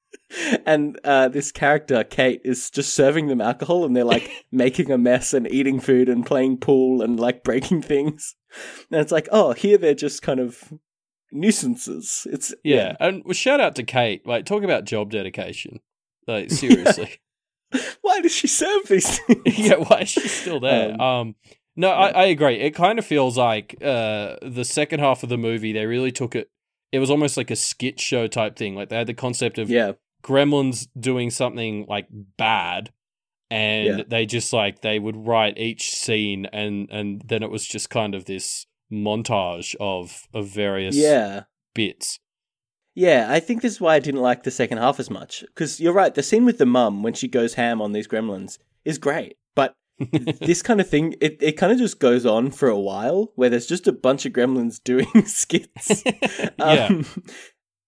and 0.66 1.00
uh, 1.04 1.28
this 1.30 1.52
character 1.52 2.04
Kate 2.04 2.42
is 2.46 2.70
just 2.70 2.94
serving 2.94 3.28
them 3.28 3.42
alcohol 3.42 3.84
and 3.84 3.96
they're 3.96 4.04
like 4.04 4.30
making 4.52 4.92
a 4.92 4.98
mess 4.98 5.34
and 5.34 5.52
eating 5.52 5.80
food 5.80 6.08
and 6.08 6.24
playing 6.24 6.58
pool 6.58 7.02
and 7.02 7.20
like 7.20 7.44
breaking 7.44 7.82
things. 7.82 8.36
And 8.92 9.02
it's 9.02 9.12
like, 9.12 9.28
oh, 9.32 9.54
here 9.54 9.80
they're 9.80 9.96
just 9.96 10.22
kind 10.22 10.40
of 10.40 10.72
nuisances. 11.32 12.28
It's 12.32 12.54
yeah. 12.64 12.96
And 13.00 13.24
well, 13.26 13.34
shout 13.34 13.60
out 13.60 13.76
to 13.78 13.84
Kate. 13.84 14.28
Like, 14.28 14.46
talk 14.46 14.64
about 14.64 14.86
job 14.86 15.10
dedication. 15.10 15.80
Like, 16.28 16.52
seriously. 16.52 17.20
Why 18.02 18.22
does 18.22 18.32
she 18.32 18.48
serve 18.48 18.88
these 18.88 19.20
things? 19.20 19.60
yeah, 19.60 19.76
why 19.76 20.00
is 20.00 20.10
she 20.10 20.28
still 20.28 20.60
there? 20.60 20.94
Um, 20.94 21.02
Um, 21.02 21.36
no, 21.80 21.90
I, 21.92 22.10
I 22.10 22.26
agree. 22.26 22.56
It 22.60 22.72
kind 22.76 23.00
of 23.00 23.06
feels 23.06 23.38
like 23.38 23.76
uh, 23.82 24.36
the 24.42 24.66
second 24.66 25.00
half 25.00 25.24
of 25.24 25.30
the 25.30 25.38
movie, 25.38 25.72
they 25.72 25.86
really 25.86 26.12
took 26.12 26.36
it. 26.36 26.50
It 26.92 27.00
was 27.00 27.10
almost 27.10 27.38
like 27.38 27.50
a 27.50 27.56
skit 27.56 28.00
show 28.00 28.28
type 28.28 28.58
thing. 28.58 28.76
Like 28.76 28.90
they 28.90 28.98
had 28.98 29.08
the 29.08 29.14
concept 29.14 29.58
of 29.58 29.70
yeah. 29.70 29.94
gremlins 30.24 30.88
doing 31.00 31.30
something 31.30 31.86
like 31.88 32.08
bad, 32.38 32.92
and 33.50 34.00
Yeah. 34.00 34.04
they 34.08 34.26
just 34.26 34.52
like 34.52 34.82
they 34.82 35.00
would 35.00 35.16
write 35.16 35.58
each 35.58 35.92
scene 35.92 36.46
and 36.52 36.90
and 36.92 37.22
then 37.26 37.44
it 37.44 37.50
was 37.50 37.66
just 37.66 37.90
kind 37.90 38.14
of 38.14 38.26
this 38.26 38.66
montage 38.92 39.76
of 39.80 40.28
of 40.34 40.48
various 40.48 40.96
Yeah. 40.96 41.44
bits. 41.74 42.20
Yeah, 42.96 43.28
I 43.30 43.40
think 43.40 43.62
this 43.62 43.74
is 43.74 43.82
why 43.82 43.96
I 43.96 44.00
didn't 44.00 44.20
like 44.22 44.44
the 44.44 44.52
second 44.52 44.80
half 44.80 45.00
as 45.00 45.10
much. 45.10 45.42
Because 45.48 45.80
you're 45.80 45.94
right, 45.94 46.14
the 46.14 46.24
scene 46.24 46.44
with 46.44 46.58
the 46.58 46.66
mum 46.66 47.04
when 47.04 47.14
she 47.14 47.28
goes 47.30 47.54
ham 47.54 47.82
on 47.82 47.94
these 47.94 48.08
gremlins 48.10 48.58
is 48.84 48.98
great. 48.98 49.38
But 49.56 49.76
this 50.42 50.62
kind 50.62 50.82
of 50.82 50.90
thing, 50.90 51.16
it, 51.22 51.38
it 51.42 51.54
kind 51.54 51.72
of 51.72 51.78
just 51.78 52.00
goes 52.00 52.26
on 52.26 52.52
for 52.52 52.70
a 52.70 52.80
while 52.80 53.32
where 53.36 53.50
there's 53.50 53.68
just 53.68 53.88
a 53.88 53.92
bunch 53.92 54.26
of 54.26 54.34
gremlins 54.34 54.80
doing 54.84 55.26
skits. 55.26 56.04
Yeah. 56.60 56.88
Um, 56.88 57.06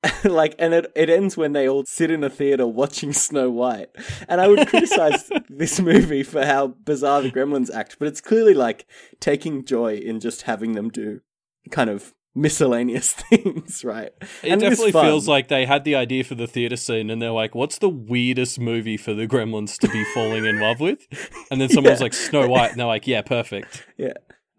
like, 0.24 0.56
and 0.58 0.74
it, 0.74 0.92
it 0.96 1.10
ends 1.10 1.38
when 1.38 1.54
they 1.54 1.70
all 1.70 1.86
sit 1.86 2.10
in 2.10 2.24
a 2.24 2.30
theater 2.30 2.66
watching 2.66 3.14
Snow 3.14 3.52
White. 3.52 3.90
And 4.28 4.42
I 4.42 4.48
would 4.48 4.68
criticize 4.68 5.30
this 5.50 5.80
movie 5.80 6.24
for 6.24 6.44
how 6.46 6.68
bizarre 6.68 7.22
the 7.22 7.32
gremlins 7.32 7.74
act, 7.74 7.98
but 8.00 8.08
it's 8.08 8.22
clearly 8.22 8.54
like 8.54 8.88
taking 9.20 9.64
joy 9.64 9.96
in 9.96 10.20
just 10.20 10.44
having 10.44 10.74
them 10.74 10.90
do 10.90 11.22
kind 11.70 11.90
of 11.90 12.14
miscellaneous 12.36 13.14
things, 13.30 13.84
right? 13.84 14.12
It 14.44 14.52
And 14.52 14.62
definitely 14.62 14.92
fun. 14.92 15.06
feels 15.06 15.28
like 15.28 15.48
they 15.48 15.66
had 15.66 15.84
the 15.84 15.96
idea 15.96 16.24
for 16.24 16.36
the 16.36 16.48
theater 16.48 16.76
scene 16.78 17.10
and 17.10 17.22
they're 17.22 17.32
like, 17.32 17.56
what's 17.56 17.78
the 17.80 17.90
weirdest 17.90 18.60
movie 18.60 18.98
for 18.98 19.14
the 19.14 19.28
gremlins 19.28 19.78
to 19.80 19.90
be 19.90 20.04
falling 20.14 20.46
in 20.46 20.60
love 20.60 20.80
with? 20.80 21.06
And 21.52 21.60
then 21.60 21.70
someone's 21.70 22.00
Yeah. 22.00 22.04
like, 22.06 22.14
Snow 22.14 22.48
White. 22.48 22.72
And 22.72 22.80
they're 22.80 22.88
like, 22.88 23.08
yeah, 23.08 23.22
perfect. 23.22 23.86
Yeah. 23.98 24.14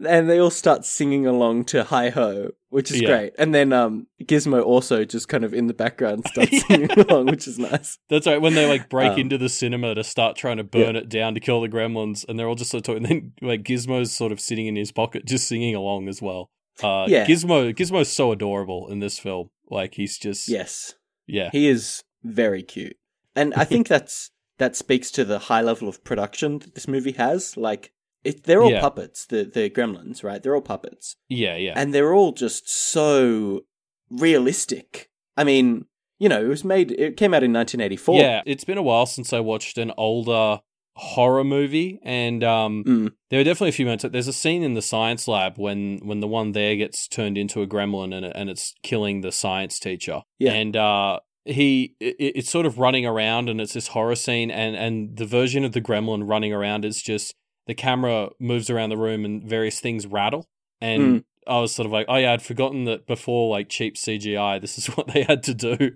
And 0.05 0.29
they 0.29 0.41
all 0.41 0.51
start 0.51 0.85
singing 0.85 1.27
along 1.29 1.67
to 1.67 1.85
Hi 1.85 2.11
Ho, 2.11 2.51
which 2.71 2.91
is 2.91 3.01
Yeah. 3.01 3.09
great. 3.09 3.33
And 3.39 3.55
then 3.55 3.73
um, 3.73 4.09
Gizmo 4.25 4.61
also 4.65 5.05
just 5.05 5.29
kind 5.29 5.45
of 5.45 5.55
in 5.55 5.69
the 5.69 5.75
background 5.75 6.27
starts 6.27 6.61
singing 6.67 6.91
along, 6.93 7.27
which 7.27 7.47
is 7.47 7.57
nice. 7.59 7.99
That's 8.11 8.27
right. 8.27 8.41
When 8.41 8.55
they 8.55 8.67
like 8.67 8.89
break 8.91 9.13
Um, 9.13 9.19
into 9.21 9.39
the 9.39 9.49
cinema 9.49 9.95
to 9.95 10.03
start 10.03 10.35
trying 10.37 10.57
to 10.57 10.65
burn 10.65 10.97
it 10.97 11.09
down 11.09 11.35
to 11.35 11.41
kill 11.41 11.61
the 11.61 11.69
gremlins, 11.69 12.25
and 12.29 12.37
they're 12.37 12.49
all 12.49 12.57
just 12.57 12.71
sort 12.73 12.81
of 12.81 12.85
talking. 12.85 13.05
And 13.07 13.33
then 13.41 13.49
like 13.49 13.63
Gizmo's 13.63 14.11
sort 14.11 14.33
of 14.33 14.41
sitting 14.41 14.67
in 14.67 14.75
his 14.75 14.91
pocket, 14.91 15.25
just 15.25 15.47
singing 15.47 15.75
along 15.77 16.09
as 16.09 16.21
well. 16.21 16.51
Uh, 16.83 17.07
Yeah. 17.09 17.27
Gizmo, 17.27 17.75
Gizmo's 17.75 18.13
so 18.13 18.31
adorable 18.33 18.89
in 18.91 19.01
this 19.01 19.19
film. 19.19 19.51
Like 19.71 19.95
he's 19.95 20.19
just, 20.19 20.49
Yes. 20.49 20.95
yeah, 21.27 21.51
He 21.51 21.69
is 21.69 22.05
very 22.23 22.63
cute. 22.63 22.97
And 23.35 23.53
I 23.55 23.65
think 23.65 23.89
that's 23.95 24.31
that 24.59 24.77
speaks 24.77 25.11
to 25.13 25.25
the 25.25 25.39
high 25.41 25.63
level 25.63 25.89
of 25.89 26.05
production 26.05 26.59
that 26.61 26.75
this 26.75 26.87
movie 26.87 27.13
has. 27.13 27.57
Like 27.57 27.93
it, 28.23 28.45
they're 28.45 28.63
all 28.63 28.71
Yeah. 28.71 28.81
puppets, 28.81 29.27
the 29.27 29.45
the 29.45 29.69
gremlins, 29.71 30.23
right? 30.23 30.43
They're 30.43 30.55
all 30.55 30.61
puppets. 30.63 31.17
yeah, 31.29 31.57
yeah, 31.57 31.73
And 31.77 31.93
they're 31.93 32.15
all 32.15 32.33
just 32.33 32.69
so 32.71 33.63
realistic. 34.11 35.09
I 35.37 35.45
mean, 35.45 35.87
you 36.19 36.29
know, 36.29 36.45
it 36.45 36.49
was 36.49 36.65
made 36.65 36.93
it 36.93 37.17
came 37.17 37.35
out 37.35 37.43
in 37.43 37.53
1984. 37.53 38.21
yeah. 38.21 38.43
It's 38.47 38.65
been 38.65 38.79
a 38.79 38.83
while 38.83 39.07
since 39.07 39.33
I 39.33 39.41
watched 39.41 39.79
an 39.79 39.93
older 39.97 40.61
horror 40.95 41.45
movie, 41.45 41.99
and 42.03 42.45
um, 42.45 42.85
Mm. 42.85 43.13
there 43.31 43.41
are 43.41 43.45
definitely 43.45 43.71
a 43.71 43.73
few 43.73 43.87
moments. 43.87 44.05
There's 44.11 44.29
a 44.29 44.33
scene 44.33 44.63
in 44.63 44.75
the 44.75 44.83
science 44.83 45.27
lab 45.29 45.59
when 45.59 45.99
when 46.05 46.21
the 46.21 46.29
one 46.29 46.53
there 46.53 46.77
gets 46.77 47.09
turned 47.09 47.39
into 47.39 47.63
a 47.63 47.67
gremlin 47.67 48.15
and 48.15 48.27
and 48.27 48.51
it's 48.51 48.75
killing 48.83 49.21
the 49.23 49.33
science 49.33 49.79
teacher. 49.79 50.23
Yeah. 50.39 50.53
and 50.53 50.77
uh, 50.77 51.21
he 51.45 51.95
it, 52.01 52.17
it's 52.19 52.51
sort 52.51 52.67
of 52.67 52.79
running 52.79 53.07
around 53.07 53.49
and 53.49 53.61
it's 53.61 53.73
this 53.73 53.89
horror 53.89 54.15
scene 54.17 54.51
and 54.51 54.77
and 54.77 55.17
the 55.17 55.27
version 55.27 55.65
of 55.65 55.73
the 55.73 55.81
gremlin 55.81 56.29
running 56.29 56.53
around 56.53 56.85
is 56.85 57.01
just 57.03 57.35
the 57.67 57.75
camera 57.75 58.29
moves 58.39 58.69
around 58.71 58.91
the 58.91 58.97
room 58.97 59.25
and 59.25 59.43
various 59.43 59.81
things 59.81 60.07
rattle 60.07 60.47
and. 60.81 61.03
Mm. 61.03 61.25
I 61.45 61.59
was 61.59 61.75
sort 61.75 61.87
of 61.87 61.93
like, 61.93 62.07
oh 62.09 62.15
yeah, 62.15 62.35
I'd 62.35 62.43
forgotten 62.43 62.85
that 62.85 63.09
before 63.09 63.51
like 63.51 63.69
cheap 63.69 63.97
CGI, 63.97 64.61
this 64.61 64.79
is 64.79 64.87
what 64.97 65.09
they 65.09 65.25
had 65.25 65.43
to 65.43 65.55
do 65.55 65.91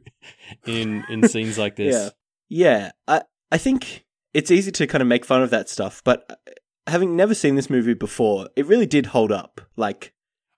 in 0.66 1.04
in 1.08 1.28
scenes 1.28 1.56
like 1.56 1.76
this. 1.82 1.94
Yeah. 1.94 2.10
Yeah, 2.48 2.90
I 3.06 3.22
I 3.52 3.58
think 3.58 4.04
it's 4.36 4.50
easy 4.50 4.70
to 4.70 4.86
kind 4.86 5.00
of 5.02 5.08
make 5.08 5.24
fun 5.24 5.42
of 5.42 5.50
that 5.50 5.68
stuff, 5.68 6.02
but 6.04 6.26
uh, 6.30 6.34
having 6.86 7.16
never 7.16 7.34
seen 7.34 7.54
this 7.54 7.70
movie 7.70 7.94
before, 7.94 8.48
it 8.54 8.66
really 8.66 8.86
did 8.86 9.06
hold 9.06 9.32
up. 9.32 9.60
Like, 9.76 10.12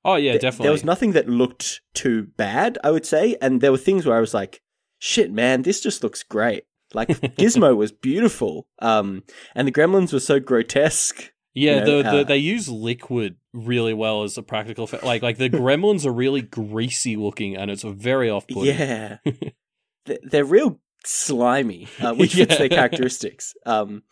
Oh 0.04 0.16
yeah, 0.16 0.32
th- 0.32 0.42
definitely. 0.42 0.64
there 0.64 0.73
was 0.73 0.85
nothing 0.85 1.12
that 1.12 1.28
looked 1.28 1.80
too 1.94 2.28
bad, 2.37 2.78
I 2.82 2.90
would 2.90 3.06
say, 3.06 3.37
and 3.40 3.61
there 3.61 3.73
were 3.73 3.78
things 3.78 4.04
where 4.06 4.16
I 4.16 4.20
was 4.20 4.35
like, 4.35 4.62
"Shit, 4.99 5.30
man, 5.32 5.62
this 5.62 5.80
just 5.80 6.02
looks 6.02 6.23
great." 6.23 6.64
Like 6.94 7.08
Gizmo 7.38 7.76
was 7.76 7.92
beautiful, 7.92 8.66
um, 8.80 9.23
and 9.54 9.66
the 9.68 9.73
Gremlins 9.73 10.12
were 10.12 10.20
so 10.20 10.40
grotesque. 10.40 11.32
Yeah, 11.54 11.75
you 11.75 11.80
know, 11.80 11.85
the, 11.85 12.11
the 12.11 12.20
uh, 12.20 12.25
they 12.25 12.38
use 12.38 12.68
liquid 12.68 13.37
really 13.52 13.92
well 13.94 14.23
as 14.23 14.38
a 14.38 14.42
practical 14.42 14.85
effect. 14.85 15.04
Like 15.04 15.23
like 15.23 15.38
the 15.38 15.50
gremlins 15.64 16.06
are 16.06 16.12
really 16.12 16.42
greasy 16.42 17.16
looking, 17.16 17.56
and 17.56 17.70
it's 17.70 17.82
very 17.82 18.30
off 18.30 18.47
putting. 18.47 18.76
Yeah, 18.78 19.18
they're 20.23 20.44
real 20.44 20.80
slimy, 21.09 21.88
uh, 22.00 22.12
which 22.17 22.35
fits 22.35 22.53
Yeah. 22.53 22.59
their 22.59 22.69
characteristics. 22.69 23.55
Um, 23.67 24.03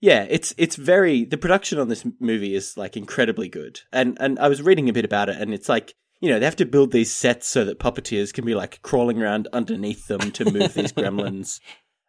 yeah, 0.00 0.26
it's 0.28 0.54
it's 0.58 0.76
very 0.76 1.24
the 1.24 1.38
production 1.38 1.78
on 1.78 1.88
this 1.88 2.04
movie 2.20 2.54
is 2.54 2.76
like 2.76 2.96
incredibly 2.96 3.48
good, 3.48 3.80
and 3.92 4.16
and 4.20 4.38
I 4.38 4.48
was 4.48 4.62
reading 4.62 4.88
a 4.88 4.92
bit 4.92 5.04
about 5.04 5.28
it, 5.28 5.36
and 5.40 5.52
it's 5.54 5.68
like 5.68 5.94
you 6.20 6.28
know 6.30 6.38
they 6.38 6.44
have 6.44 6.56
to 6.56 6.66
build 6.66 6.92
these 6.92 7.12
sets 7.12 7.46
so 7.48 7.64
that 7.64 7.78
puppeteers 7.78 8.32
can 8.32 8.44
be 8.44 8.54
like 8.54 8.80
crawling 8.82 9.20
around 9.22 9.48
underneath 9.52 10.06
them 10.06 10.30
to 10.32 10.50
move 10.50 10.74
these 10.74 10.92
gremlins. 11.00 11.60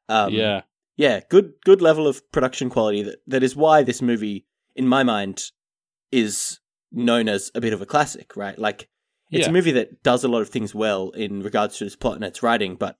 Um, 0.10 0.34
yeah, 0.34 0.62
yeah, 0.98 1.22
good 1.30 1.54
good 1.64 1.82
level 1.82 2.08
of 2.08 2.30
production 2.32 2.70
quality. 2.70 3.04
That 3.04 3.20
that 3.28 3.44
is 3.44 3.56
why 3.56 3.84
this 3.84 4.02
movie, 4.02 4.46
in 4.76 4.88
my 4.88 5.04
mind, 5.04 5.52
is 6.12 6.60
known 6.92 7.28
as 7.30 7.52
a 7.56 7.62
bit 7.62 7.74
of 7.74 7.82
a 7.82 7.86
classic, 7.86 8.36
right? 8.36 8.58
Like 8.60 8.90
it's 9.32 9.46
Yeah. 9.48 9.50
a 9.50 9.54
movie 9.54 9.72
that 9.72 10.04
does 10.04 10.24
a 10.24 10.28
lot 10.30 10.42
of 10.42 10.50
things 10.50 10.74
well 10.76 11.10
in 11.12 11.42
regards 11.42 11.78
to 11.78 11.86
its 11.86 11.96
plot 11.96 12.16
and 12.16 12.24
its 12.24 12.42
writing, 12.44 12.76
but 12.76 12.98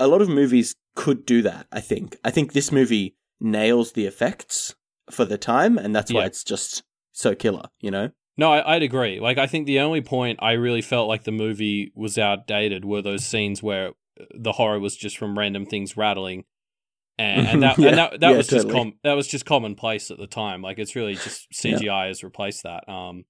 a 0.00 0.06
lot 0.06 0.22
of 0.22 0.28
movies 0.28 0.74
could 0.94 1.24
do 1.26 1.42
that. 1.42 1.66
I 1.72 1.80
think. 1.80 2.16
I 2.24 2.30
think 2.30 2.52
this 2.52 2.72
movie 2.72 3.16
nails 3.40 3.92
the 3.92 4.06
effects 4.06 4.74
for 5.10 5.24
the 5.24 5.38
time, 5.38 5.78
and 5.78 5.94
that's 5.94 6.12
why 6.12 6.20
Yeah. 6.20 6.26
it's 6.26 6.44
just 6.44 6.82
so 7.12 7.34
killer. 7.34 7.68
You 7.80 7.90
know? 7.90 8.10
No, 8.36 8.52
I, 8.52 8.74
I'd 8.76 8.82
agree. 8.82 9.18
Like, 9.20 9.38
I 9.38 9.46
think 9.46 9.66
the 9.66 9.80
only 9.80 10.00
point 10.00 10.38
I 10.40 10.52
really 10.52 10.82
felt 10.82 11.08
like 11.08 11.24
the 11.24 11.32
movie 11.32 11.92
was 11.96 12.18
outdated 12.18 12.84
were 12.84 13.02
those 13.02 13.24
scenes 13.26 13.62
where 13.62 13.90
the 14.34 14.52
horror 14.52 14.78
was 14.78 14.96
just 14.96 15.18
from 15.18 15.36
random 15.38 15.66
things 15.66 15.96
rattling, 15.96 16.44
and, 17.18 17.46
and 17.48 17.62
that 17.64 17.78
Yeah, 17.78 17.88
and 17.88 17.98
that, 17.98 18.20
that 18.20 18.30
yeah, 18.30 18.36
was 18.36 18.46
just 18.46 18.70
com- 18.70 18.94
that 19.02 19.14
was 19.14 19.26
just 19.26 19.44
commonplace 19.46 20.10
at 20.10 20.18
the 20.18 20.26
time. 20.28 20.62
Like, 20.62 20.78
it's 20.78 20.94
really 20.94 21.14
just 21.14 21.50
CGI 21.54 22.08
has 22.08 22.22
replaced 22.22 22.62
that. 22.62 22.88
Um, 22.88 23.24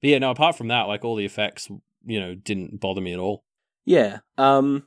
but 0.00 0.10
yeah, 0.10 0.18
no. 0.18 0.30
Apart 0.30 0.56
from 0.56 0.68
that, 0.68 0.82
like 0.84 1.04
all 1.04 1.16
the 1.16 1.24
effects, 1.24 1.68
you 2.06 2.20
know, 2.20 2.34
didn't 2.34 2.80
bother 2.80 3.00
me 3.00 3.12
at 3.12 3.18
all. 3.18 3.44
Yeah. 3.84 4.18
Um. 4.38 4.84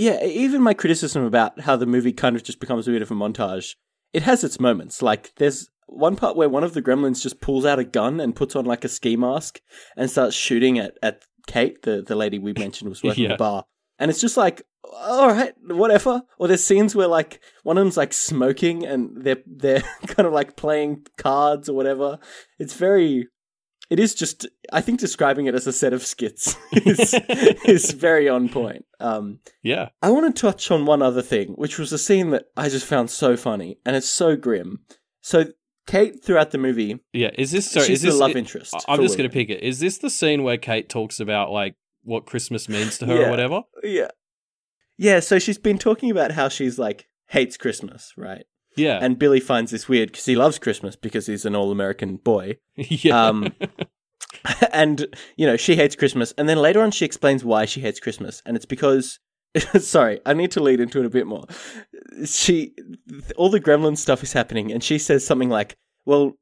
Yeah. 0.00 0.24
Even 0.24 0.62
my 0.62 0.74
criticism 0.74 1.24
about 1.24 1.60
how 1.60 1.76
the 1.76 1.86
movie 1.86 2.12
kind 2.12 2.36
of 2.36 2.42
just 2.44 2.60
becomes 2.60 2.86
a 2.88 2.90
bit 2.90 3.02
of 3.02 3.10
a 3.10 3.14
montage, 3.14 3.74
it 4.12 4.22
has 4.22 4.42
its 4.44 4.58
moments. 4.60 5.02
Like 5.02 5.32
there's 5.36 5.68
one 5.86 6.16
part 6.16 6.36
where 6.36 6.48
one 6.48 6.64
of 6.64 6.74
the 6.74 6.82
gremlins 6.82 7.22
just 7.22 7.40
pulls 7.40 7.64
out 7.66 7.78
a 7.78 7.84
gun 7.84 8.20
and 8.20 8.36
puts 8.36 8.54
on 8.56 8.64
like 8.64 8.84
a 8.84 8.88
ski 8.88 9.16
mask 9.16 9.60
and 9.96 10.10
starts 10.10 10.36
shooting 10.36 10.78
at 10.78 10.94
at 11.02 11.24
Kate, 11.46 11.82
the 11.82 12.02
the 12.02 12.14
lady 12.16 12.38
we 12.38 12.52
mentioned 12.52 12.88
was 12.90 13.02
working 13.04 13.24
Yeah. 13.24 13.30
the 13.30 13.36
bar, 13.36 13.64
and 13.98 14.10
it's 14.10 14.20
just 14.20 14.36
like. 14.36 14.62
All 14.92 15.28
right, 15.28 15.52
whatever. 15.68 16.22
Or 16.38 16.48
there's 16.48 16.64
scenes 16.64 16.96
where 16.96 17.06
like 17.06 17.40
one 17.62 17.76
of 17.78 17.84
them's 17.84 17.98
like 17.98 18.12
smoking 18.12 18.84
and 18.84 19.10
they're 19.22 19.42
they're 19.46 19.82
kind 20.08 20.26
of 20.26 20.32
like 20.32 20.56
playing 20.56 21.06
cards 21.16 21.68
or 21.68 21.74
whatever. 21.76 22.18
It's 22.58 22.74
very 22.74 23.28
it 23.90 23.98
is 23.98 24.14
just 24.14 24.46
I 24.72 24.80
think 24.80 25.00
describing 25.00 25.46
it 25.46 25.54
as 25.54 25.66
a 25.66 25.72
set 25.72 25.92
of 25.92 26.06
skits 26.06 26.56
is 26.72 27.14
is 27.64 27.90
very 27.92 28.28
on 28.28 28.48
point. 28.48 28.84
Um 29.00 29.40
Yeah, 29.62 29.88
I 30.02 30.10
want 30.10 30.34
to 30.34 30.40
touch 30.40 30.70
on 30.70 30.86
one 30.86 31.02
other 31.02 31.22
thing, 31.22 31.48
which 31.54 31.78
was 31.78 31.92
a 31.92 31.98
scene 31.98 32.30
that 32.30 32.44
I 32.56 32.68
just 32.68 32.86
found 32.86 33.10
so 33.10 33.36
funny 33.36 33.78
and 33.84 33.96
it's 33.96 34.08
so 34.08 34.36
grim. 34.36 34.80
So 35.20 35.46
Kate 35.86 36.22
throughout 36.22 36.52
the 36.52 36.58
movie, 36.58 37.00
yeah. 37.12 37.30
Is 37.36 37.50
this 37.50 37.68
so? 37.70 37.80
she's 37.80 37.98
is 37.98 38.02
this 38.02 38.14
the 38.14 38.20
love 38.20 38.30
it- 38.30 38.36
interest. 38.36 38.74
I'm 38.86 39.02
just 39.02 39.16
going 39.18 39.28
to 39.28 39.32
pick 39.34 39.50
it. 39.50 39.62
Is 39.62 39.80
this 39.80 39.98
the 39.98 40.10
scene 40.10 40.44
where 40.44 40.56
Kate 40.58 40.88
talks 40.88 41.18
about 41.20 41.50
like 41.50 41.74
what 42.04 42.26
Christmas 42.26 42.68
means 42.68 42.96
to 42.98 43.06
her 43.06 43.20
Yeah. 43.20 43.26
or 43.26 43.30
whatever? 43.30 43.62
Yeah. 43.82 44.08
Yeah, 44.98 45.20
so 45.20 45.38
she's 45.38 45.58
been 45.58 45.78
talking 45.78 46.10
about 46.10 46.32
how 46.32 46.48
she's 46.48 46.78
like 46.78 47.06
hates 47.28 47.56
Christmas, 47.56 48.12
right? 48.16 48.44
Yeah, 48.76 48.98
And 49.02 49.18
Billy 49.18 49.40
finds 49.40 49.72
this 49.72 49.88
weird 49.88 50.12
because 50.12 50.26
he 50.26 50.36
loves 50.36 50.58
Christmas 50.58 50.96
because 50.96 51.26
he's 51.26 51.44
an 51.44 51.56
all-American 51.56 52.16
boy. 52.16 52.58
yeah. 52.76 53.26
Um, 53.26 53.52
and 54.72 55.06
you 55.36 55.46
know 55.46 55.56
she 55.56 55.76
hates 55.76 55.96
Christmas, 55.96 56.32
and 56.38 56.48
then 56.48 56.58
later 56.58 56.80
on 56.80 56.90
she 56.90 57.04
explains 57.04 57.44
why 57.44 57.64
she 57.64 57.80
hates 57.80 58.00
Christmas, 58.00 58.42
and 58.44 58.56
it's 58.56 58.66
because. 58.66 59.18
Sorry, 59.80 60.20
I 60.24 60.32
need 60.32 60.52
to 60.52 60.62
lead 60.62 60.78
into 60.78 61.00
it 61.00 61.06
a 61.06 61.10
bit 61.10 61.26
more. 61.26 61.44
She, 62.24 62.72
all 63.36 63.50
the 63.50 63.58
Gremlin 63.58 63.98
stuff 63.98 64.22
is 64.22 64.32
happening, 64.32 64.70
and 64.70 64.80
she 64.80 64.96
says 64.96 65.26
something 65.26 65.48
like, 65.48 65.76
"Well, 66.06 66.38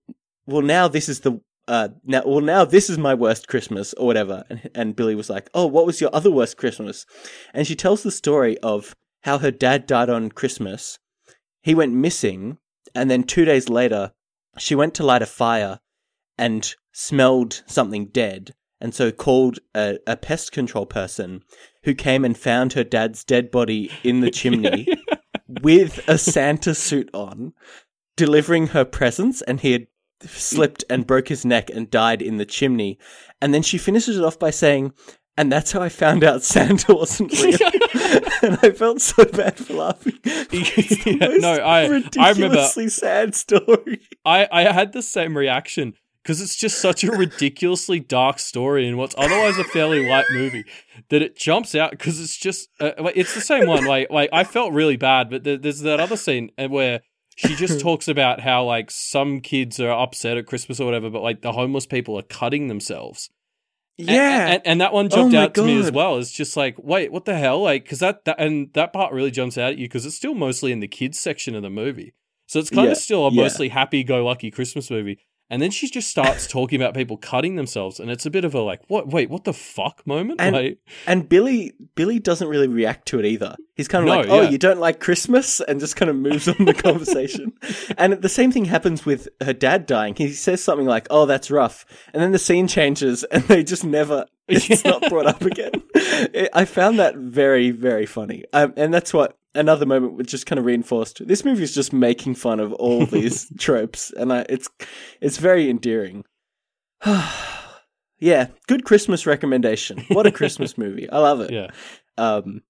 well, 0.46 0.60
now 0.60 0.88
this 0.88 1.08
is 1.08 1.20
the 1.20 1.40
uh, 1.66 1.88
now, 2.04 2.22
well, 2.26 2.42
now 2.42 2.66
this 2.66 2.90
is 2.90 2.98
my 2.98 3.14
worst 3.14 3.48
Christmas 3.48 3.94
or 3.94 4.04
whatever." 4.04 4.44
And, 4.50 4.70
and 4.74 4.96
Billy 4.96 5.14
was 5.14 5.30
like, 5.30 5.48
"Oh, 5.54 5.66
what 5.66 5.86
was 5.86 6.02
your 6.02 6.14
other 6.14 6.30
worst 6.30 6.58
Christmas?" 6.58 7.06
And 7.54 7.66
she 7.66 7.74
tells 7.74 8.02
the 8.02 8.10
story 8.10 8.58
of 8.58 8.94
how 9.22 9.38
her 9.38 9.50
dad 9.50 9.86
died 9.86 10.10
on 10.10 10.30
Christmas. 10.30 10.98
He 11.62 11.74
went 11.74 11.92
missing, 11.92 12.58
and 12.94 13.10
then 13.10 13.24
two 13.24 13.44
days 13.44 13.68
later, 13.68 14.12
she 14.58 14.74
went 14.74 14.94
to 14.94 15.04
light 15.04 15.22
a 15.22 15.26
fire 15.26 15.80
and 16.36 16.74
smelled 16.92 17.62
something 17.66 18.06
dead, 18.06 18.54
and 18.80 18.94
so 18.94 19.10
called 19.10 19.58
a, 19.74 19.98
a 20.06 20.16
pest 20.16 20.52
control 20.52 20.86
person 20.86 21.42
who 21.84 21.94
came 21.94 22.24
and 22.24 22.36
found 22.38 22.72
her 22.72 22.84
dad's 22.84 23.24
dead 23.24 23.50
body 23.50 23.90
in 24.04 24.20
the 24.20 24.30
chimney 24.30 24.86
with 25.62 26.00
a 26.08 26.18
Santa 26.18 26.74
suit 26.74 27.10
on. 27.12 27.52
delivering 28.16 28.68
her 28.68 28.84
presents 28.84 29.40
and 29.42 29.60
he 29.60 29.72
had 29.72 29.86
slipped 30.22 30.84
and 30.90 31.06
broke 31.06 31.28
his 31.28 31.44
neck 31.44 31.70
and 31.70 31.90
died 31.90 32.20
in 32.20 32.36
the 32.36 32.44
chimney. 32.44 32.98
And 33.40 33.54
then 33.54 33.62
she 33.62 33.78
finishes 33.78 34.18
it 34.18 34.24
off 34.24 34.38
by 34.38 34.50
saying, 34.50 34.92
and 35.36 35.52
that's 35.52 35.70
how 35.72 35.80
I 35.80 35.88
found 35.88 36.24
out 36.24 36.42
Santa 36.42 36.92
wasn't 36.92 37.32
real. 37.40 37.58
and 38.42 38.58
I 38.62 38.70
felt 38.70 39.00
so 39.00 39.24
bad 39.24 39.56
for 39.58 39.74
laughing. 39.74 40.14
Yeah, 41.06 41.28
no, 41.38 41.52
I- 41.52 41.80
I 41.80 41.82
remember- 41.84 41.94
ridiculously 41.94 42.88
sad 42.88 43.34
story. 43.34 44.00
I, 44.24 44.48
I 44.50 44.62
had 44.72 44.92
the 44.92 45.02
same 45.02 45.36
reaction 45.36 45.94
because 46.22 46.40
it's 46.40 46.56
just 46.56 46.80
such 46.80 47.04
a 47.04 47.10
ridiculously 47.12 48.00
dark 48.00 48.38
story 48.38 48.86
in 48.86 48.96
what's 48.96 49.14
otherwise 49.18 49.56
a 49.58 49.64
fairly 49.64 50.08
light 50.08 50.26
movie 50.30 50.64
that 51.08 51.22
it 51.22 51.36
jumps 51.36 51.74
out 51.74 51.90
because 51.92 52.20
it's 52.20 52.36
just 52.36 52.68
uh, 52.80 52.90
it's 53.14 53.34
the 53.34 53.40
same 53.40 53.66
one. 53.66 53.84
Like 53.86 54.10
like 54.10 54.28
I 54.32 54.44
felt 54.44 54.72
really 54.72 54.96
bad, 54.96 55.30
but 55.30 55.44
there, 55.44 55.56
there's 55.56 55.80
that 55.80 56.00
other 56.00 56.16
scene 56.16 56.50
uh, 56.58 56.68
where 56.68 57.00
she 57.36 57.54
just 57.54 57.80
talks 57.88 58.08
about 58.08 58.40
how 58.40 58.64
like 58.64 58.90
some 58.90 59.40
kids 59.40 59.80
are 59.80 59.90
upset 59.90 60.36
at 60.36 60.46
Christmas 60.46 60.80
or 60.80 60.84
whatever, 60.84 61.08
but 61.08 61.22
like 61.22 61.40
the 61.42 61.52
homeless 61.52 61.86
people 61.86 62.18
are 62.18 62.22
cutting 62.22 62.68
themselves. 62.68 63.30
And- 63.98 64.08
Yeah. 64.08 64.46
and, 64.52 64.62
and 64.64 64.80
that 64.80 64.92
one 64.92 65.08
jumped 65.08 65.34
oh 65.34 65.38
my 65.38 65.44
out 65.44 65.54
to 65.54 65.62
me 65.64 65.78
as 65.78 65.90
well. 65.90 66.18
It's 66.18 66.30
just 66.30 66.56
like, 66.56 66.76
wait, 66.78 67.10
what 67.10 67.24
the 67.24 67.36
hell? 67.36 67.60
Like, 67.62 67.82
because 67.84 67.98
that, 67.98 68.24
that 68.26 68.36
and 68.38 68.72
that 68.74 68.92
part 68.92 69.12
really 69.12 69.30
jumps 69.30 69.58
out 69.58 69.72
at 69.72 69.78
you 69.78 69.86
because 69.86 70.06
it's 70.06 70.14
still 70.16 70.34
mostly 70.34 70.70
in 70.72 70.80
the 70.80 70.88
kids 70.88 71.18
section 71.18 71.54
of 71.56 71.62
the 71.62 71.70
movie, 71.70 72.14
so 72.46 72.60
it's 72.60 72.70
kind 72.70 72.86
Yeah, 72.86 72.92
of 72.92 72.98
still 72.98 73.26
a 73.26 73.32
yeah. 73.32 73.42
mostly 73.42 73.68
happy-go-lucky 73.68 74.50
Christmas 74.52 74.90
movie. 74.90 75.18
And 75.50 75.62
then 75.62 75.70
she 75.70 75.88
just 75.88 76.10
starts 76.10 76.46
talking 76.58 76.80
about 76.80 76.94
people 76.94 77.16
cutting 77.16 77.56
themselves, 77.56 77.98
and 78.00 78.10
it's 78.10 78.26
a 78.26 78.30
bit 78.30 78.44
of 78.44 78.54
a 78.54 78.60
like, 78.60 78.82
what? 78.88 79.08
Wait, 79.08 79.30
what 79.30 79.44
the 79.44 79.52
fuck 79.54 80.06
moment? 80.06 80.40
And- 80.40 80.54
like, 80.54 80.78
And 81.06 81.28
Billy 81.28 81.72
Billy 81.94 82.18
doesn't 82.18 82.48
really 82.48 82.68
react 82.68 83.08
to 83.08 83.18
it 83.18 83.24
either. 83.24 83.56
He's 83.74 83.88
kind 83.88 84.02
of 84.02 84.08
No, 84.08 84.16
like, 84.20 84.28
"Oh, 84.28 84.42
yeah. 84.42 84.50
you 84.50 84.58
don't 84.58 84.80
like 84.80 84.98
Christmas," 85.00 85.60
and 85.60 85.78
just 85.80 85.94
kind 85.96 86.10
of 86.10 86.16
moves 86.16 86.48
on 86.48 86.64
the 86.64 86.74
conversation. 86.88 87.52
and 87.96 88.14
the 88.14 88.28
same 88.28 88.50
thing 88.52 88.64
happens 88.66 89.06
with 89.06 89.28
her 89.42 89.52
dad 89.52 89.86
dying. 89.86 90.14
He 90.16 90.32
says 90.32 90.62
something 90.62 90.86
like, 90.86 91.06
"Oh, 91.10 91.26
that's 91.26 91.50
rough," 91.50 91.86
and 92.12 92.22
then 92.22 92.32
the 92.32 92.38
scene 92.38 92.66
changes, 92.68 93.24
and 93.24 93.42
they 93.44 93.62
just 93.64 93.84
never. 93.84 94.26
It's 94.48 94.68
Yeah. 94.70 94.92
not 94.92 95.08
brought 95.10 95.26
up 95.26 95.42
again. 95.42 95.72
I 96.54 96.64
found 96.64 96.98
that 96.98 97.16
very 97.16 97.70
very 97.70 98.06
funny, 98.06 98.44
um, 98.52 98.72
and 98.76 98.92
that's 98.92 99.12
what 99.14 99.36
another 99.58 99.86
moment 99.86 100.14
which 100.14 100.30
just 100.30 100.46
kind 100.46 100.58
of 100.58 100.64
reinforced. 100.64 101.26
This 101.26 101.44
movie 101.44 101.62
is 101.62 101.74
just 101.74 101.92
making 101.92 102.36
fun 102.36 102.60
of 102.60 102.72
all 102.74 103.04
these 103.16 103.50
tropes, 103.58 104.10
and 104.12 104.32
I, 104.32 104.46
it's 104.48 104.68
it's 105.20 105.38
very 105.38 105.68
endearing. 105.68 106.24
yeah, 108.18 108.48
good 108.66 108.84
Christmas 108.84 109.26
recommendation. 109.26 110.04
What 110.08 110.26
a 110.26 110.32
Christmas 110.32 110.78
movie! 110.78 111.08
I 111.10 111.18
love 111.18 111.40
it. 111.40 111.50
yeah. 111.50 111.68
Um, 112.16 112.62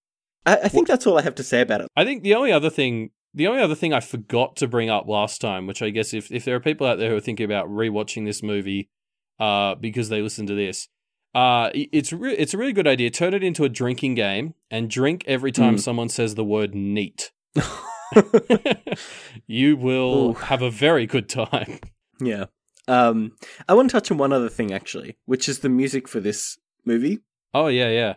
I, 0.44 0.56
I 0.64 0.68
think 0.68 0.88
that's 0.88 1.06
all 1.06 1.18
I 1.18 1.22
have 1.22 1.36
to 1.36 1.44
say 1.44 1.60
about 1.60 1.80
it. 1.82 1.88
I 1.96 2.04
think 2.04 2.22
the 2.22 2.34
only 2.34 2.52
other 2.52 2.70
thing, 2.70 3.10
the 3.34 3.46
only 3.46 3.62
other 3.62 3.74
thing 3.74 3.92
I 3.92 4.00
forgot 4.00 4.56
to 4.56 4.68
bring 4.68 4.90
up 4.90 5.06
last 5.06 5.40
time, 5.40 5.66
which 5.66 5.82
I 5.82 5.90
guess 5.90 6.12
if 6.14 6.30
if 6.32 6.44
there 6.44 6.56
are 6.56 6.60
people 6.60 6.86
out 6.86 6.98
there 6.98 7.10
who 7.10 7.16
are 7.16 7.20
thinking 7.20 7.44
about 7.46 7.68
rewatching 7.68 8.24
this 8.24 8.42
movie, 8.42 8.88
uh, 9.38 9.74
because 9.74 10.08
they 10.08 10.22
listen 10.22 10.46
to 10.46 10.54
this, 10.54 10.88
uh, 11.34 11.70
it's 11.74 12.12
re- 12.12 12.34
it's 12.36 12.54
a 12.54 12.58
really 12.58 12.72
good 12.72 12.86
idea. 12.86 13.10
Turn 13.10 13.34
it 13.34 13.42
into 13.44 13.64
a 13.64 13.68
drinking 13.68 14.14
game 14.14 14.54
and 14.70 14.88
drink 14.90 15.24
every 15.26 15.52
time 15.52 15.76
Mm. 15.76 15.80
someone 15.80 16.08
says 16.08 16.34
the 16.34 16.44
word 16.44 16.74
neat. 16.74 17.30
you 19.46 19.76
will 19.76 20.30
Ooh. 20.30 20.32
have 20.34 20.62
a 20.62 20.70
very 20.70 21.06
good 21.06 21.28
time. 21.28 21.78
yeah. 22.20 22.46
Um, 22.86 23.32
I 23.68 23.74
want 23.74 23.90
to 23.90 23.92
touch 23.92 24.10
on 24.10 24.16
one 24.16 24.32
other 24.32 24.48
thing 24.48 24.72
actually, 24.72 25.18
which 25.26 25.46
is 25.48 25.58
the 25.58 25.68
music 25.68 26.08
for 26.08 26.20
this 26.20 26.56
movie. 26.86 27.18
Oh 27.52 27.66
yeah, 27.68 27.90
yeah. 27.90 28.14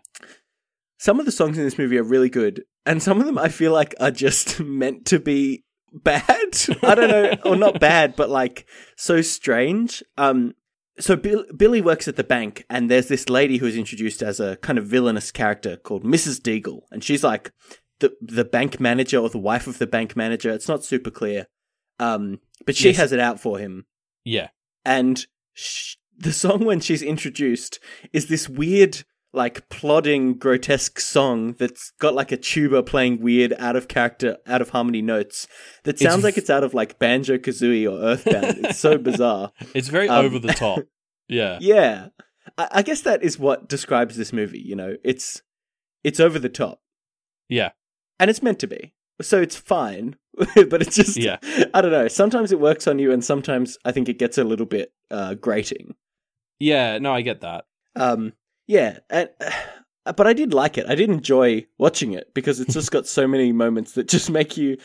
Some 0.97 1.19
of 1.19 1.25
the 1.25 1.31
songs 1.31 1.57
in 1.57 1.63
this 1.65 1.77
movie 1.77 1.97
are 1.97 2.03
really 2.03 2.29
good, 2.29 2.63
and 2.85 3.03
some 3.03 3.19
of 3.19 3.25
them 3.25 3.37
I 3.37 3.49
feel 3.49 3.73
like 3.73 3.93
are 3.99 4.11
just 4.11 4.59
meant 4.61 5.05
to 5.07 5.19
be 5.19 5.65
bad. 5.91 6.29
I 6.83 6.95
don't 6.95 7.09
know, 7.09 7.35
or 7.43 7.55
not 7.57 7.81
bad, 7.81 8.15
but 8.15 8.29
like 8.29 8.65
so 8.95 9.21
strange. 9.21 10.01
Um, 10.17 10.53
so 10.99 11.15
Bill- 11.15 11.45
Billy 11.55 11.81
works 11.81 12.07
at 12.07 12.15
the 12.15 12.23
bank, 12.23 12.65
and 12.69 12.89
there's 12.89 13.07
this 13.07 13.29
lady 13.29 13.57
who 13.57 13.65
is 13.67 13.75
introduced 13.77 14.21
as 14.21 14.39
a 14.39 14.57
kind 14.57 14.77
of 14.77 14.85
villainous 14.87 15.31
character 15.31 15.77
called 15.77 16.03
Mrs. 16.03 16.39
Deagle, 16.39 16.81
and 16.91 17.03
she's 17.03 17.23
like 17.23 17.51
the 17.99 18.13
the 18.21 18.45
bank 18.45 18.79
manager 18.79 19.17
or 19.19 19.29
the 19.29 19.37
wife 19.37 19.67
of 19.67 19.77
the 19.77 19.87
bank 19.87 20.15
manager. 20.15 20.49
It's 20.51 20.67
not 20.67 20.83
super 20.83 21.11
clear, 21.11 21.47
um, 21.99 22.39
but 22.65 22.75
she 22.75 22.89
Yes. 22.89 22.97
has 22.97 23.11
it 23.11 23.19
out 23.19 23.39
for 23.39 23.57
him. 23.59 23.85
Yeah. 24.25 24.49
And 24.85 25.25
sh- 25.53 25.95
the 26.17 26.33
song 26.33 26.65
when 26.65 26.79
she's 26.79 27.01
introduced 27.01 27.79
is 28.13 28.27
this 28.27 28.47
weird, 28.49 29.03
like 29.33 29.69
plodding, 29.69 30.33
grotesque 30.37 30.99
song 30.99 31.53
that's 31.53 31.91
got 31.99 32.13
like 32.13 32.31
a 32.31 32.37
tuba 32.37 32.83
playing 32.83 33.21
weird, 33.21 33.53
out 33.59 33.75
of 33.75 33.87
character, 33.87 34.37
out 34.45 34.61
of 34.61 34.69
harmony 34.71 35.01
notes. 35.01 35.47
That 35.83 35.99
sounds 35.99 36.17
v- 36.17 36.23
like 36.23 36.37
it's 36.37 36.49
out 36.49 36.63
of 36.63 36.73
like 36.73 36.99
Banjo 36.99 37.37
Kazooie 37.37 37.89
or 37.89 37.97
Earthbound. 38.03 38.65
it's 38.65 38.79
so 38.79 38.97
bizarre. 39.09 39.51
It's 39.73 39.87
very 39.87 40.09
Um, 40.09 40.25
over 40.25 40.37
the 40.39 40.53
top. 40.53 40.79
Yeah. 41.29 41.57
Yeah, 41.61 42.07
I-, 42.57 42.67
I 42.71 42.81
guess 42.81 43.01
that 43.03 43.23
is 43.23 43.39
what 43.39 43.69
describes 43.69 44.17
this 44.17 44.33
movie. 44.33 44.59
You 44.59 44.75
know, 44.75 44.97
it's 45.03 45.41
it's 46.03 46.19
over 46.19 46.37
the 46.39 46.49
top, 46.49 46.81
Yeah. 47.47 47.69
and 48.19 48.29
it's 48.29 48.43
meant 48.43 48.59
to 48.59 48.67
be. 48.67 48.93
So 49.21 49.39
it's 49.39 49.55
fine, 49.55 50.15
but 50.55 50.81
it's 50.81 50.95
just 50.95 51.15
Yeah. 51.15 51.37
I 51.73 51.79
don't 51.81 51.91
know. 51.91 52.07
Sometimes 52.09 52.51
it 52.51 52.59
works 52.59 52.85
on 52.87 52.99
you, 52.99 53.11
and 53.13 53.23
sometimes 53.23 53.77
I 53.85 53.91
think 53.93 54.09
it 54.09 54.19
gets 54.19 54.37
a 54.37 54.43
little 54.43 54.65
bit 54.65 54.91
uh, 55.09 55.35
grating. 55.35 55.95
Yeah, 56.59 56.97
no, 56.97 57.13
I 57.13 57.21
get 57.21 57.41
that. 57.41 57.65
Um, 57.95 58.33
yeah, 58.67 58.99
and, 59.09 59.29
uh, 60.05 60.13
but 60.15 60.27
I 60.27 60.33
did 60.33 60.53
like 60.53 60.77
it. 60.77 60.85
I 60.89 60.95
did 60.95 61.09
enjoy 61.09 61.65
watching 61.77 62.13
it 62.13 62.33
because 62.33 62.59
it's 62.59 62.73
just 62.73 62.91
got 62.91 63.07
so 63.07 63.27
many 63.27 63.51
moments 63.51 63.93
that 63.93 64.07
just 64.07 64.29
make 64.39 64.57
you 64.57 64.77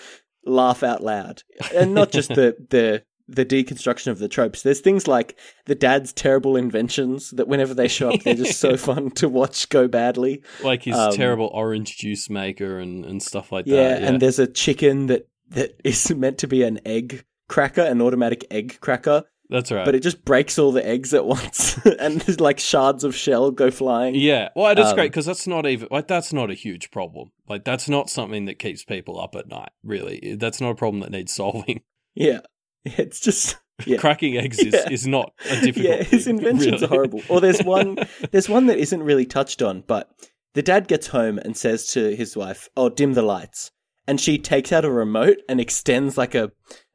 laugh 0.44 0.82
out 0.82 1.02
loud, 1.02 1.42
and 1.74 1.94
not 1.94 2.12
just 2.12 2.30
the 2.30 2.56
the 2.70 3.02
the 3.28 3.44
deconstruction 3.44 4.06
of 4.12 4.20
the 4.20 4.28
tropes. 4.28 4.62
There's 4.62 4.78
things 4.78 5.08
like 5.08 5.36
the 5.64 5.74
dad's 5.74 6.12
terrible 6.12 6.54
inventions 6.56 7.30
that 7.32 7.48
whenever 7.48 7.74
they 7.74 7.88
show 7.88 8.10
up, 8.12 8.22
they're 8.22 8.34
just 8.34 8.60
so 8.60 8.76
fun 8.88 9.10
to 9.16 9.28
watch 9.28 9.68
go 9.68 9.88
badly. 9.88 10.44
Like 10.62 10.84
his 10.84 10.94
Um, 10.94 11.10
terrible 11.12 11.50
orange 11.52 11.96
juice 11.96 12.30
maker 12.30 12.78
and, 12.78 13.04
and 13.04 13.20
stuff 13.20 13.50
like 13.50 13.66
Yeah, 13.66 13.76
that. 13.88 14.00
Yeah. 14.02 14.08
and 14.08 14.22
there's 14.22 14.38
a 14.38 14.46
chicken 14.46 15.06
that 15.06 15.26
that 15.48 15.72
is 15.82 16.08
meant 16.14 16.38
to 16.38 16.46
be 16.46 16.62
an 16.62 16.78
egg 16.86 17.24
cracker, 17.48 17.82
an 17.82 18.00
automatic 18.00 18.44
egg 18.48 18.78
cracker, 18.80 19.24
That's 19.48 19.70
right. 19.70 19.84
but 19.84 19.94
it 19.94 20.02
just 20.02 20.24
breaks 20.24 20.58
all 20.58 20.72
the 20.72 20.84
eggs 20.86 21.14
at 21.14 21.24
once, 21.24 21.76
and 22.00 22.20
there's 22.22 22.40
like 22.40 22.58
shards 22.58 23.04
of 23.04 23.14
shell 23.14 23.50
go 23.50 23.70
flying. 23.70 24.14
Yeah, 24.14 24.48
well, 24.56 24.72
it's 24.72 24.80
Um, 24.90 24.94
great 24.96 25.10
because 25.12 25.26
that's 25.26 25.46
not 25.46 25.66
even 25.66 25.88
like 25.90 26.08
that's 26.08 26.32
not 26.32 26.50
a 26.50 26.54
huge 26.54 26.90
problem. 26.90 27.30
Like 27.48 27.64
that's 27.64 27.88
not 27.88 28.10
something 28.10 28.46
that 28.46 28.58
keeps 28.58 28.84
people 28.84 29.20
up 29.20 29.34
at 29.36 29.48
night. 29.48 29.70
Really, 29.84 30.36
that's 30.38 30.60
not 30.60 30.70
a 30.70 30.74
problem 30.74 31.00
that 31.00 31.10
needs 31.12 31.32
solving. 31.34 31.82
Yeah, 32.14 32.40
it's 32.84 33.20
just 33.20 33.56
Yeah. 33.84 33.98
Cracking 33.98 34.36
eggs 34.38 34.58
is, 34.58 34.72
Yeah. 34.74 34.88
is 34.90 35.06
not 35.06 35.32
a 35.50 35.60
difficult. 35.60 35.84
yeah, 35.84 36.02
his 36.02 36.26
inventions 36.26 36.66
really. 36.80 36.84
are 36.84 36.88
horrible. 36.88 37.20
Or 37.28 37.40
there's 37.40 37.60
one, 37.62 37.98
there's 38.32 38.48
one 38.48 38.66
that 38.66 38.78
isn't 38.78 39.02
really 39.02 39.26
touched 39.26 39.60
on, 39.62 39.82
but 39.86 40.08
the 40.54 40.62
dad 40.62 40.88
gets 40.88 41.08
home 41.08 41.38
and 41.38 41.56
says 41.56 41.86
to 41.88 42.16
his 42.16 42.34
wife, 42.36 42.68
"Oh, 42.76 42.88
dim 42.88 43.12
the 43.12 43.20
lights," 43.22 43.70
and 44.08 44.18
she 44.20 44.38
takes 44.38 44.72
out 44.72 44.84
a 44.86 44.90
remote 44.90 45.36
and 45.48 45.60
extends 45.60 46.16
like 46.16 46.34
a 46.34 46.50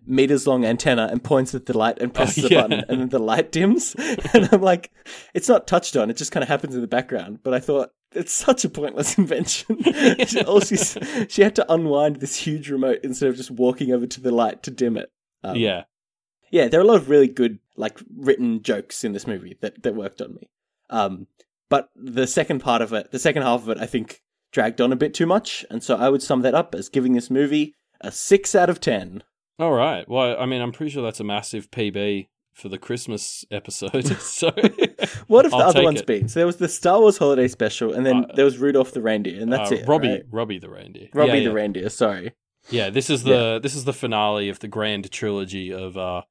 meters 0.06 0.48
long 0.48 0.66
antenna 0.66 1.08
and 1.12 1.24
points 1.24 1.54
at 1.54 1.66
the 1.66 1.78
light 1.78 2.00
and 2.00 2.14
presses 2.14 2.46
Oh, 2.46 2.48
a 2.48 2.50
button, 2.50 2.86
and 2.88 3.02
then 3.02 3.10
the 3.10 3.20
light 3.20 3.52
dims. 3.52 3.96
and 4.34 4.50
I'm 4.52 4.62
like, 4.62 4.92
it's 5.34 5.50
not 5.50 5.68
touched 5.68 5.96
on; 5.96 6.10
it 6.10 6.18
just 6.18 6.32
kind 6.32 6.44
of 6.44 6.50
happens 6.50 6.76
in 6.76 6.82
the 6.82 6.88
background. 6.88 7.40
But 7.44 7.54
I 7.54 7.60
thought. 7.60 7.92
It's 8.14 8.34
such 8.34 8.66
a 8.66 8.70
pointless 8.70 9.18
invention. 9.18 9.82
she, 10.28 10.42
all 10.46 10.60
she's, 10.60 10.98
she 11.30 11.44
had 11.44 11.56
to 11.56 11.74
unwind 11.74 12.18
this 12.18 12.36
huge 12.36 12.70
remote 12.70 13.00
instead 13.06 13.30
of 13.30 13.38
just 13.38 13.50
walking 13.50 13.94
over 13.94 14.06
to 14.06 14.20
the 14.20 14.32
light 14.32 14.64
to 14.64 14.72
dim 14.72 14.98
it. 14.98 15.10
Um, 15.46 15.56
yeah, 15.56 15.84
yeah, 16.52 16.68
there 16.68 16.80
are 16.80 16.84
a 16.84 16.88
lot 16.88 16.98
of 16.98 17.10
really 17.10 17.30
good, 17.30 17.60
like, 17.78 18.00
written 18.16 18.62
jokes 18.62 19.04
in 19.06 19.14
this 19.14 19.26
movie 19.26 19.58
that, 19.62 19.82
that 19.84 19.96
worked 19.96 20.22
on 20.22 20.36
me. 20.36 20.50
Um, 20.90 21.28
but 21.70 21.90
the 21.96 22.28
second 22.28 22.60
part 22.60 22.82
of 22.82 22.92
it, 22.92 23.12
the 23.12 23.20
second 23.20 23.44
half 23.44 23.62
of 23.62 23.70
it, 23.70 23.78
I 23.80 23.86
think 23.86 24.22
dragged 24.52 24.82
on 24.82 24.92
a 24.92 24.98
bit 24.98 25.14
too 25.14 25.26
much. 25.26 25.66
And 25.70 25.82
so 25.82 25.96
I 25.96 26.10
would 26.10 26.22
sum 26.22 26.42
that 26.42 26.54
up 26.54 26.76
as 26.76 26.90
giving 26.90 27.14
this 27.14 27.30
movie 27.30 27.76
a 28.02 28.12
6 28.12 28.56
out 28.56 28.70
of 28.70 28.82
10. 28.82 29.24
All 29.62 29.74
right. 29.74 30.08
Well, 30.10 30.36
I 30.40 30.46
mean, 30.46 30.62
I'm 30.62 30.72
pretty 30.72 30.92
sure 30.92 31.04
that's 31.04 31.20
a 31.20 31.24
massive 31.24 31.70
PB 31.70 32.28
for 32.54 32.68
the 32.68 32.78
Christmas 32.78 33.46
episode. 33.52 34.18
So 34.22 34.48
What 35.28 35.46
have 35.46 35.52
the 35.52 35.58
I'll 35.58 35.70
other 35.70 35.84
ones 35.84 36.02
it. 36.02 36.08
been? 36.08 36.28
So 36.28 36.40
there 36.40 36.48
was 36.48 36.58
the 36.58 36.68
Star 36.68 37.00
Wars 37.00 37.18
Holiday 37.18 37.48
Special, 37.48 37.94
and 37.94 38.06
then 38.06 38.26
Uh, 38.26 38.34
there 38.36 38.46
was 38.46 38.58
Rudolph 38.58 38.92
the 38.92 39.02
Reindeer, 39.02 39.42
and 39.42 39.52
that's 39.54 39.72
uh, 39.72 39.76
it. 39.76 39.88
Robbie, 39.88 40.10
right? 40.10 40.24
Robbie 40.32 40.60
the 40.60 40.70
reindeer. 40.70 41.10
Robbie 41.14 41.30
yeah, 41.30 41.36
the 41.36 41.42
yeah. 41.44 41.50
Reindeer, 41.52 41.90
sorry. 41.90 42.34
Yeah, 42.70 42.90
this 42.90 43.10
is 43.10 43.24
the 43.24 43.60
this 43.62 43.76
is 43.76 43.86
the 43.86 43.94
finale 43.94 44.50
of 44.50 44.60
the 44.60 44.68
grand 44.68 45.12
trilogy 45.12 45.72
of 45.74 45.98
uh 45.98 46.22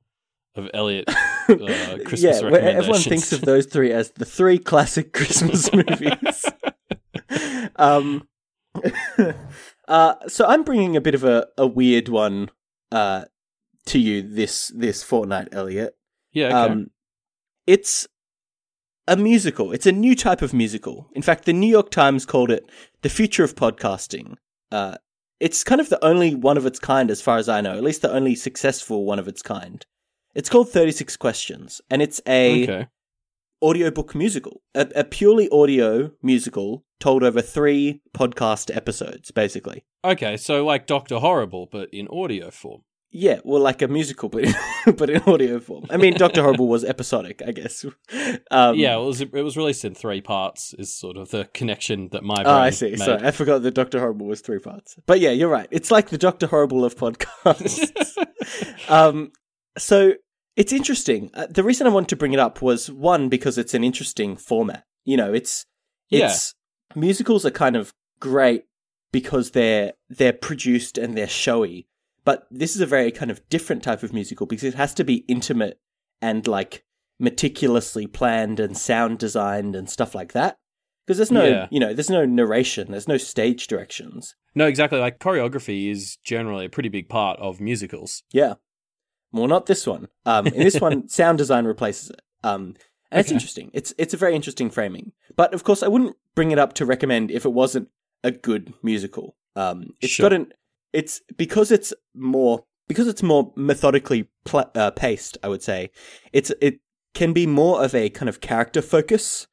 of 0.56 0.68
Elliot 0.74 1.04
uh, 1.48 1.98
Christmas 2.04 2.40
yeah, 2.42 2.58
everyone 2.58 3.00
thinks 3.00 3.32
of 3.32 3.42
those 3.42 3.66
three 3.66 3.92
as 3.92 4.10
the 4.12 4.24
three 4.24 4.58
classic 4.58 5.12
Christmas 5.12 5.72
movies. 5.72 6.44
um, 7.76 8.28
uh, 9.88 10.14
so 10.28 10.46
I'm 10.46 10.62
bringing 10.64 10.96
a 10.96 11.00
bit 11.00 11.14
of 11.14 11.24
a, 11.24 11.46
a 11.56 11.66
weird 11.66 12.08
one 12.08 12.50
uh, 12.92 13.24
to 13.86 13.98
you 13.98 14.22
this 14.22 14.68
this 14.74 15.02
fortnight, 15.02 15.48
Elliot. 15.52 15.94
yeah, 16.32 16.46
okay. 16.46 16.72
Um, 16.72 16.90
it's 17.66 18.06
a 19.08 19.16
musical. 19.16 19.72
It's 19.72 19.86
a 19.86 19.92
new 19.92 20.14
type 20.14 20.42
of 20.42 20.52
musical. 20.52 21.08
In 21.14 21.22
fact, 21.22 21.44
the 21.44 21.52
New 21.52 21.66
York 21.70 21.90
Times 21.90 22.26
called 22.26 22.50
it 22.50 22.64
the 23.02 23.08
future 23.08 23.44
of 23.44 23.54
podcasting. 23.54 24.36
Uh, 24.70 24.96
it's 25.40 25.64
kind 25.64 25.80
of 25.80 25.88
the 25.88 26.04
only 26.04 26.34
one 26.34 26.56
of 26.58 26.66
its 26.66 26.78
kind, 26.78 27.10
as 27.10 27.22
far 27.22 27.38
as 27.38 27.48
I 27.48 27.60
know. 27.60 27.76
At 27.76 27.82
least 27.82 28.02
the 28.02 28.12
only 28.12 28.34
successful 28.34 29.04
one 29.04 29.18
of 29.18 29.26
its 29.28 29.42
kind. 29.42 29.84
It's 30.34 30.48
called 30.48 30.70
Thirty 30.70 30.92
Six 30.92 31.16
Questions, 31.16 31.80
and 31.90 32.02
it's 32.02 32.20
a 32.26 32.62
Okay. 32.64 32.86
audiobook 33.62 34.14
musical, 34.14 34.62
a, 34.74 34.88
a 34.94 35.04
purely 35.04 35.48
audio 35.50 36.12
musical 36.22 36.84
told 37.00 37.22
over 37.22 37.42
three 37.42 38.02
podcast 38.16 38.74
episodes, 38.74 39.30
basically. 39.30 39.84
Okay, 40.04 40.36
so 40.36 40.64
like 40.64 40.86
Doctor 40.86 41.18
Horrible, 41.18 41.68
but 41.70 41.88
in 41.92 42.06
audio 42.08 42.50
form. 42.50 42.82
Yeah, 43.12 43.40
well, 43.42 43.60
like 43.60 43.82
a 43.82 43.88
musical, 43.88 44.28
but 44.28 44.44
but 44.96 45.10
in 45.10 45.20
audio 45.22 45.58
form. 45.58 45.86
I 45.90 45.96
mean, 45.96 46.14
Doctor 46.14 46.42
Horrible 46.42 46.68
was 46.68 46.84
episodic, 46.84 47.42
I 47.44 47.52
guess. 47.52 47.84
Um, 48.52 48.76
yeah, 48.76 48.96
it 48.96 49.04
was 49.04 49.20
it 49.20 49.32
was 49.32 49.56
released 49.56 49.84
in 49.84 49.94
three 49.94 50.20
parts. 50.20 50.74
Is 50.78 50.92
sort 50.94 51.16
of 51.16 51.30
the 51.30 51.46
connection 51.54 52.08
that 52.12 52.22
my 52.22 52.34
brain 52.36 52.46
Oh, 52.46 52.58
I 52.58 52.70
see. 52.70 52.90
made. 52.90 52.98
Sorry, 52.98 53.26
I 53.26 53.30
forgot 53.30 53.62
that 53.62 53.74
Doctor 53.74 53.98
Horrible 53.98 54.26
was 54.26 54.40
three 54.40 54.58
parts. 54.58 54.96
But 55.06 55.20
yeah, 55.20 55.30
you're 55.30 55.48
right. 55.48 55.68
It's 55.70 55.90
like 55.90 56.10
the 56.10 56.18
Doctor 56.18 56.46
Horrible 56.48 56.84
of 56.84 56.96
podcasts. 56.96 58.16
um, 58.88 59.32
so 59.78 60.14
it's 60.56 60.72
interesting. 60.72 61.30
Uh, 61.34 61.46
the 61.48 61.62
reason 61.64 61.86
I 61.86 61.90
wanted 61.90 62.08
to 62.08 62.16
bring 62.16 62.32
it 62.32 62.40
up 62.40 62.60
was 62.60 62.90
one 62.90 63.28
because 63.28 63.56
it's 63.58 63.74
an 63.74 63.84
interesting 63.84 64.36
format. 64.36 64.84
You 65.04 65.16
know, 65.16 65.32
it's 65.32 65.66
it's 66.10 66.54
musicals 66.94 67.44
are 67.46 67.50
kind 67.50 67.76
of 67.76 67.92
great 68.20 68.64
because 69.12 69.52
they're 69.52 69.92
they're 70.08 70.32
produced 70.32 70.98
and 70.98 71.16
they're 71.16 71.28
showy. 71.28 71.86
But 72.24 72.46
this 72.50 72.74
is 72.74 72.80
a 72.82 72.86
very 72.86 73.10
kind 73.10 73.30
of 73.30 73.46
different 73.48 73.82
type 73.82 74.02
of 74.02 74.12
musical 74.12 74.46
because 74.46 74.64
it 74.64 74.74
has 74.74 74.92
to 74.94 75.04
be 75.04 75.24
intimate 75.28 75.80
and 76.20 76.46
like 76.46 76.84
meticulously 77.18 78.06
planned 78.06 78.60
and 78.60 78.76
sound 78.76 79.18
designed 79.18 79.74
and 79.76 79.88
stuff 79.88 80.14
like 80.14 80.32
that. 80.32 80.58
Because 81.06 81.16
there's 81.18 81.30
no, 81.30 81.44
Yeah. 81.44 81.66
you 81.70 81.80
know, 81.80 81.92
there's 81.94 82.10
no 82.10 82.24
narration, 82.24 82.90
there's 82.90 83.08
no 83.08 83.16
stage 83.16 83.66
directions. 83.66 84.34
No, 84.54 84.66
exactly. 84.66 84.98
Like 84.98 85.18
choreography 85.18 85.90
is 85.90 86.16
generally 86.24 86.66
a 86.66 86.70
pretty 86.70 86.88
big 86.88 87.08
part 87.08 87.38
of 87.40 87.60
musicals. 87.60 88.22
Yeah. 88.32 88.54
Well, 89.32 89.46
not 89.48 89.66
this 89.66 89.86
one. 89.86 90.08
Um, 90.26 90.46
in 90.48 90.58
this 90.62 90.80
one, 90.80 91.08
sound 91.08 91.38
design 91.38 91.64
replaces 91.64 92.10
it. 92.10 92.20
Um, 92.42 92.74
and 93.10 93.20
it's 93.20 93.30
interesting. 93.32 93.70
It's 93.72 93.92
it's 93.98 94.14
a 94.14 94.16
very 94.16 94.34
interesting 94.34 94.70
framing. 94.70 95.12
But 95.36 95.54
of 95.54 95.64
course, 95.64 95.82
I 95.82 95.88
wouldn't 95.88 96.16
bring 96.34 96.50
it 96.50 96.58
up 96.58 96.72
to 96.74 96.86
recommend 96.86 97.30
if 97.30 97.44
it 97.44 97.52
wasn't 97.52 97.88
a 98.22 98.30
good 98.30 98.72
musical. 98.82 99.36
Um, 99.56 99.94
it's 100.00 100.12
Sure. 100.12 100.24
got 100.24 100.32
an. 100.34 100.52
It's 100.92 101.20
because 101.36 101.70
it's 101.70 101.92
more 102.14 102.64
because 102.88 103.06
it's 103.08 103.22
more 103.22 103.52
methodically 103.56 104.28
pl- 104.44 104.70
uh, 104.74 104.90
paced. 104.90 105.38
I 105.42 105.48
would 105.48 105.62
say 105.62 105.90
it's 106.32 106.50
it 106.60 106.80
can 107.14 107.32
be 107.32 107.46
more 107.46 107.84
of 107.84 107.94
a 107.94 108.08
kind 108.10 108.28
of 108.28 108.40
character 108.40 108.82
focus 108.82 109.46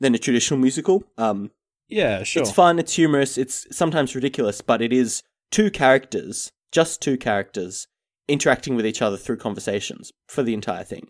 than 0.00 0.14
a 0.14 0.18
traditional 0.18 0.58
musical. 0.60 1.04
Um, 1.18 1.50
Yeah, 1.88 2.22
sure. 2.24 2.42
it's 2.42 2.50
fun, 2.50 2.78
it's 2.78 2.94
humorous, 2.94 3.36
it's 3.38 3.66
sometimes 3.76 4.14
ridiculous, 4.14 4.60
but 4.62 4.80
it 4.82 4.92
is 4.92 5.22
two 5.50 5.70
characters, 5.70 6.50
just 6.72 7.00
two 7.02 7.16
characters, 7.18 7.86
interacting 8.28 8.74
with 8.76 8.86
each 8.86 9.02
other 9.02 9.16
through 9.18 9.36
conversations 9.36 10.10
for 10.28 10.42
the 10.42 10.54
entire 10.54 10.84
thing. 10.84 11.08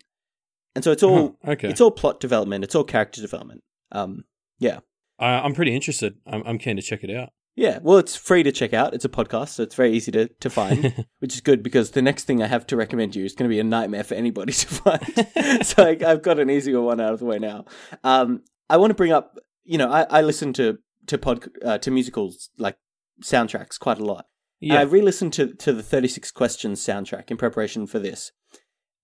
And 0.75 0.83
so 0.83 0.91
it's 0.91 1.03
all 1.03 1.37
Uh-huh, 1.43 1.53
okay. 1.53 1.69
it's 1.69 1.81
all 1.81 1.91
plot 1.91 2.21
development, 2.21 2.65
it's 2.65 2.75
all 2.75 2.85
character 2.85 3.21
development. 3.21 3.63
Um 3.91 4.25
yeah. 4.59 4.81
I, 5.19 5.41
I'm 5.41 5.55
pretty 5.55 5.75
interested. 5.75 6.17
I'm, 6.27 6.43
I'm 6.47 6.59
keen 6.59 6.77
to 6.77 6.83
check 6.83 7.05
it 7.05 7.11
out. 7.15 7.31
Yeah, 7.55 7.81
well 7.83 7.99
it's 7.99 8.17
free 8.17 8.43
to 8.43 8.53
check 8.53 8.73
out. 8.73 8.95
It's 8.95 9.05
a 9.05 9.11
podcast, 9.11 9.51
so 9.51 9.63
it's 9.63 9.75
very 9.75 9.93
easy 9.93 10.11
to, 10.13 10.29
to 10.29 10.49
find, 10.51 11.05
which 11.19 11.35
is 11.35 11.41
good 11.43 11.63
because 11.63 11.91
the 11.91 12.01
next 12.01 12.25
thing 12.25 12.43
I 12.43 12.47
have 12.47 12.67
to 12.69 12.77
recommend 12.77 13.15
you 13.15 13.25
is 13.25 13.35
going 13.35 13.49
to 13.49 13.55
be 13.55 13.61
a 13.61 13.65
nightmare 13.65 14.05
for 14.05 14.15
anybody 14.15 14.53
to 14.63 14.67
find. 14.67 15.67
so 15.67 15.85
I, 15.85 15.99
I've 16.07 16.23
got 16.23 16.39
an 16.39 16.49
easier 16.51 16.81
one 16.81 17.01
out 17.01 17.13
of 17.13 17.19
the 17.19 17.27
way 17.27 17.39
now. 17.39 17.67
Um, 18.03 18.43
I 18.71 18.79
want 18.79 18.91
to 18.91 18.95
bring 18.95 19.13
up, 19.13 19.39
you 19.65 19.77
know, 19.77 19.91
I, 19.91 20.03
I 20.05 20.21
listen 20.23 20.53
to 20.55 20.79
to 21.09 21.19
pod 21.19 21.49
uh, 21.63 21.79
to 21.79 21.91
musicals 21.91 22.49
like 22.57 22.77
soundtracks 23.23 23.79
quite 23.79 23.99
a 23.99 24.05
lot. 24.05 24.27
And 24.63 24.73
I 24.73 24.83
yeah. 24.83 24.89
re-listened 24.89 25.33
to 25.35 25.53
to 25.55 25.73
the 25.73 25.83
Thirty 25.83 26.09
Six 26.09 26.31
Questions 26.31 26.81
soundtrack 26.81 27.31
in 27.31 27.37
preparation 27.37 27.87
for 27.87 27.99
this. 27.99 28.33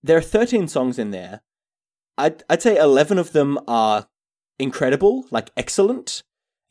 There 0.01 0.17
are 0.17 0.21
thirteen 0.21 0.67
songs 0.67 0.97
in 0.97 1.11
there. 1.11 1.41
I'd 2.19 2.43
I'd 2.49 2.61
say 2.61 2.77
eleven 2.77 3.17
of 3.17 3.31
them 3.31 3.57
are 3.67 4.07
incredible, 4.59 5.25
like 5.31 5.49
excellent, 5.57 6.23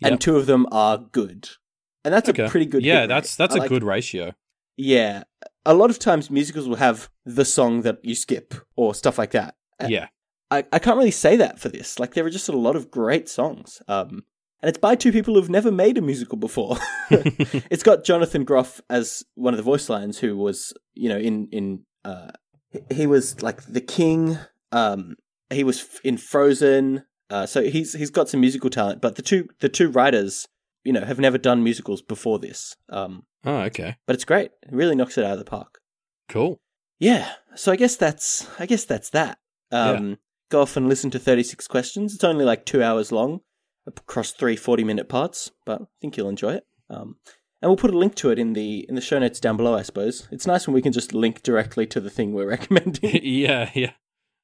and 0.03 0.21
two 0.21 0.37
of 0.37 0.47
them 0.47 0.67
are 0.71 0.99
good. 0.99 1.49
And 2.05 2.15
that's 2.15 2.29
Okay. 2.29 2.45
a 2.45 2.49
pretty 2.49 2.67
good. 2.67 2.85
Yeah, 2.85 3.07
that's 3.07 3.35
that's 3.37 3.55
I 3.55 3.59
a 3.59 3.61
like- 3.63 3.69
good 3.69 3.83
ratio. 3.85 4.35
Yeah, 4.77 5.25
a 5.67 5.75
lot 5.75 5.91
of 5.91 5.99
times 5.99 6.31
musicals 6.31 6.69
will 6.69 6.77
have 6.77 7.11
the 7.27 7.45
song 7.45 7.83
that 7.83 7.99
you 8.05 8.15
skip 8.15 8.55
or 8.77 8.95
stuff 8.95 9.19
like 9.19 9.33
that. 9.33 9.57
Uh, 9.81 9.89
Yeah. 9.89 10.09
I, 10.51 10.65
I 10.73 10.79
can't 10.79 10.97
really 10.97 11.11
say 11.11 11.37
that 11.37 11.59
for 11.59 11.69
this. 11.69 11.99
Like 11.99 12.15
there 12.15 12.25
are 12.25 12.31
just 12.31 12.49
a 12.49 12.57
lot 12.57 12.77
of 12.77 12.91
great 12.91 13.29
songs. 13.29 13.83
Um, 13.89 14.23
and 14.63 14.69
it's 14.71 14.79
by 14.79 14.95
two 14.95 15.13
people 15.13 15.35
who've 15.35 15.51
never 15.51 15.71
made 15.73 15.99
a 15.99 16.01
musical 16.01 16.39
before. 16.39 16.79
it's 17.11 17.83
got 17.83 18.05
Jonathan 18.05 18.45
Groff 18.45 18.81
as 18.89 19.25
one 19.35 19.53
of 19.53 19.59
the 19.59 19.63
voice 19.65 19.89
lines, 19.89 20.19
who 20.19 20.37
was, 20.37 20.73
you 20.95 21.09
know, 21.09 21.19
in 21.19 21.49
in 21.51 21.85
uh, 22.05 22.31
he- 22.71 22.95
he 22.95 23.07
was 23.07 23.43
like 23.43 23.63
the 23.65 23.81
king. 23.83 24.39
Um, 24.73 25.17
he 25.51 25.65
was 25.65 26.01
in 26.05 26.17
Frozen. 26.17 27.05
Uh, 27.31 27.47
so 27.47 27.63
he's 27.63 27.93
he's 27.93 28.11
got 28.11 28.29
some 28.29 28.41
musical 28.41 28.71
talent. 28.71 29.01
But 29.01 29.17
the 29.17 29.23
two 29.23 29.49
the 29.61 29.69
two 29.69 29.91
writers, 29.91 30.47
you 30.85 30.93
know, 30.93 31.05
have 31.05 31.19
never 31.19 31.39
done 31.39 31.63
musicals 31.63 32.03
before 32.03 32.39
this. 32.39 32.77
Um, 32.89 33.25
oh, 33.45 33.59
okay. 33.63 33.97
but 34.07 34.15
it's 34.15 34.25
great. 34.25 34.51
It 34.63 34.73
really 34.73 34.95
knocks 34.95 35.19
it 35.19 35.25
out 35.25 35.33
of 35.33 35.39
the 35.39 35.45
park. 35.45 35.79
Cool. 36.29 36.61
Yeah. 36.99 37.33
So 37.55 37.73
I 37.73 37.77
guess 37.77 37.97
that's 37.97 38.49
I 38.59 38.67
guess 38.67 38.85
that's 38.85 39.11
that. 39.11 39.39
Um, 39.71 40.19
Go 40.51 40.63
off 40.63 40.79
and 40.79 40.89
listen 40.89 41.11
to 41.11 41.19
36 41.19 41.69
questions. 41.69 42.15
It's 42.15 42.25
only 42.25 42.45
like 42.45 42.65
two 42.65 42.83
hours 42.83 43.13
long 43.13 43.41
across 43.87 44.33
three 44.33 44.57
40 44.57 44.83
minute 44.83 45.09
parts, 45.09 45.51
but 45.67 45.83
I 45.83 45.85
think 46.01 46.17
you'll 46.17 46.31
enjoy 46.31 46.55
it. 46.55 46.67
Um, 46.89 47.17
and 47.61 47.69
we'll 47.69 47.77
put 47.77 47.93
a 47.93 47.99
link 47.99 48.15
to 48.17 48.31
it 48.31 48.39
in 48.39 48.53
the 48.53 48.87
in 48.89 48.95
the 48.95 49.01
show 49.01 49.19
notes 49.19 49.41
down 49.41 49.57
below. 49.57 49.75
I 49.75 49.83
suppose 49.83 50.29
it's 50.31 50.47
nice 50.47 50.67
when 50.67 50.75
we 50.75 50.83
can 50.83 50.93
just 50.93 51.13
link 51.13 51.43
directly 51.43 51.87
to 51.89 52.01
the 52.01 52.11
thing 52.11 52.33
we're 52.33 52.49
recommending. 52.49 53.21
yeah, 53.23 53.71
yeah. 53.75 53.93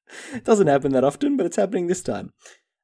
it 0.33 0.43
doesn't 0.43 0.67
happen 0.67 0.91
that 0.93 1.03
often, 1.03 1.37
but 1.37 1.45
it's 1.45 1.55
happening 1.57 1.87
this 1.87 2.01
time. 2.01 2.31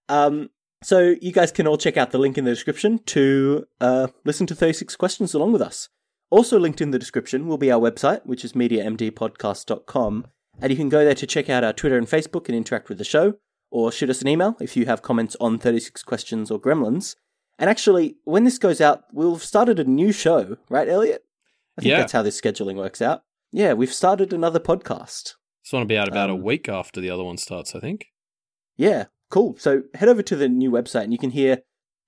Um, 0.10 0.50
so 0.84 1.16
you 1.22 1.32
guys 1.32 1.52
can 1.52 1.68
all 1.68 1.78
check 1.78 1.96
out 1.98 2.12
the 2.12 2.18
link 2.18 2.38
in 2.38 2.44
the 2.46 2.52
description 2.52 3.00
to 3.08 3.66
uh, 3.80 4.08
listen 4.26 4.48
to 4.48 4.56
36 4.56 4.96
questions 4.96 5.34
along 5.34 5.52
with 5.54 5.62
us. 5.62 5.90
Also 6.32 6.58
linked 6.58 6.82
in 6.82 6.92
the 6.92 7.00
description 7.00 7.48
will 7.48 7.58
be 7.58 7.72
our 7.72 7.80
website, 7.80 8.26
which 8.26 8.44
is 8.46 8.54
mediamdpodcast.com, 8.54 10.26
and 10.62 10.72
you 10.72 10.78
can 10.78 10.90
go 10.90 11.04
there 11.06 11.16
to 11.16 11.28
check 11.28 11.50
out 11.50 11.64
our 11.64 11.74
Twitter 11.74 11.98
and 11.98 12.08
Facebook 12.08 12.48
and 12.48 12.56
interact 12.56 12.90
with 12.90 12.98
the 12.98 13.04
show, 13.04 13.36
or 13.70 13.92
shoot 13.92 14.10
us 14.10 14.22
an 14.22 14.28
email 14.28 14.56
if 14.60 14.76
you 14.76 14.86
have 14.86 15.02
comments 15.02 15.36
on 15.40 15.58
36 15.58 16.04
questions 16.04 16.50
or 16.52 16.60
gremlins. 16.60 17.16
And 17.60 17.70
actually, 17.70 18.16
when 18.24 18.44
this 18.44 18.58
goes 18.58 18.82
out, 18.82 19.04
we'll 19.14 19.34
have 19.34 19.44
started 19.44 19.80
a 19.80 19.84
new 19.84 20.12
show, 20.12 20.58
right, 20.70 20.88
Elliot? 20.90 21.24
I 21.78 21.82
think 21.82 21.92
Yeah. 21.92 21.98
that's 22.00 22.12
how 22.12 22.22
this 22.22 22.40
scheduling 22.40 22.76
works 22.76 23.02
out. 23.02 23.24
Yeah, 23.52 23.74
we've 23.74 23.94
started 23.94 24.34
another 24.34 24.60
podcast. 24.60 25.36
This 25.64 25.74
one 25.74 25.82
will 25.82 25.88
be 25.88 25.98
out 25.98 26.08
about 26.08 26.30
a 26.30 26.34
Um, 26.34 26.42
week 26.42 26.68
after 26.70 27.00
the 27.02 27.10
other 27.10 27.24
one 27.24 27.38
starts, 27.38 27.76
I 27.76 27.80
think. 27.80 28.08
Yeah, 28.78 29.06
cool. 29.30 29.56
So 29.58 29.84
head 29.94 30.10
over 30.10 30.22
to 30.24 30.36
the 30.36 30.50
new 30.50 30.72
website 30.72 31.04
and 31.04 31.12
you 31.14 31.20
can 31.20 31.32
hear 31.32 31.60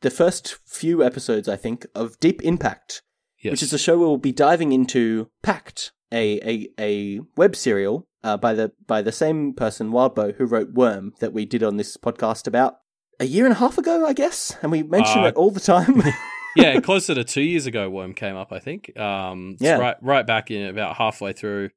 the 0.02 0.10
first 0.10 0.58
few 0.66 1.04
episodes, 1.04 1.48
I 1.48 1.56
think, 1.56 1.86
of 1.96 2.20
Deep 2.20 2.42
Impact, 2.44 3.02
Yes. 3.42 3.52
which 3.52 3.64
is 3.64 3.74
a 3.74 3.78
show 3.78 3.98
where 3.98 4.08
we'll 4.08 4.18
be 4.18 4.32
diving 4.32 4.72
into 4.74 5.30
Pact, 5.44 5.92
a 6.12 6.40
a, 6.48 6.70
a 6.80 7.20
web 7.38 7.56
serial 7.56 8.08
uh, 8.24 8.38
by 8.38 8.54
the 8.54 8.72
by 8.88 9.02
the 9.02 9.12
same 9.12 9.54
person, 9.54 9.92
Wildbow, 9.92 10.36
who 10.36 10.46
wrote 10.46 10.74
Worm, 10.74 11.14
that 11.20 11.34
we 11.34 11.46
did 11.46 11.62
on 11.64 11.78
this 11.78 11.96
podcast 11.98 12.48
about 12.48 12.76
a 13.20 13.26
year 13.26 13.46
and 13.46 13.54
a 13.54 13.58
half 13.58 13.78
ago, 13.78 14.06
I 14.06 14.14
guess, 14.14 14.58
and 14.62 14.72
we 14.72 14.82
mention 14.84 15.24
Uh, 15.24 15.28
it 15.28 15.36
all 15.36 15.52
the 15.52 15.60
time. 15.60 16.02
yeah, 16.56 16.80
closer 16.82 17.14
to 17.16 17.24
two 17.24 17.42
years 17.44 17.66
ago, 17.66 17.90
Worm 17.90 18.14
came 18.14 18.36
up. 18.36 18.52
I 18.52 18.60
think. 18.60 18.98
Um, 18.98 19.58
Yeah. 19.60 19.78
right, 19.78 19.98
right 20.02 20.26
back 20.26 20.50
in 20.50 20.66
about 20.68 20.96
halfway 20.98 21.34
through 21.34 21.70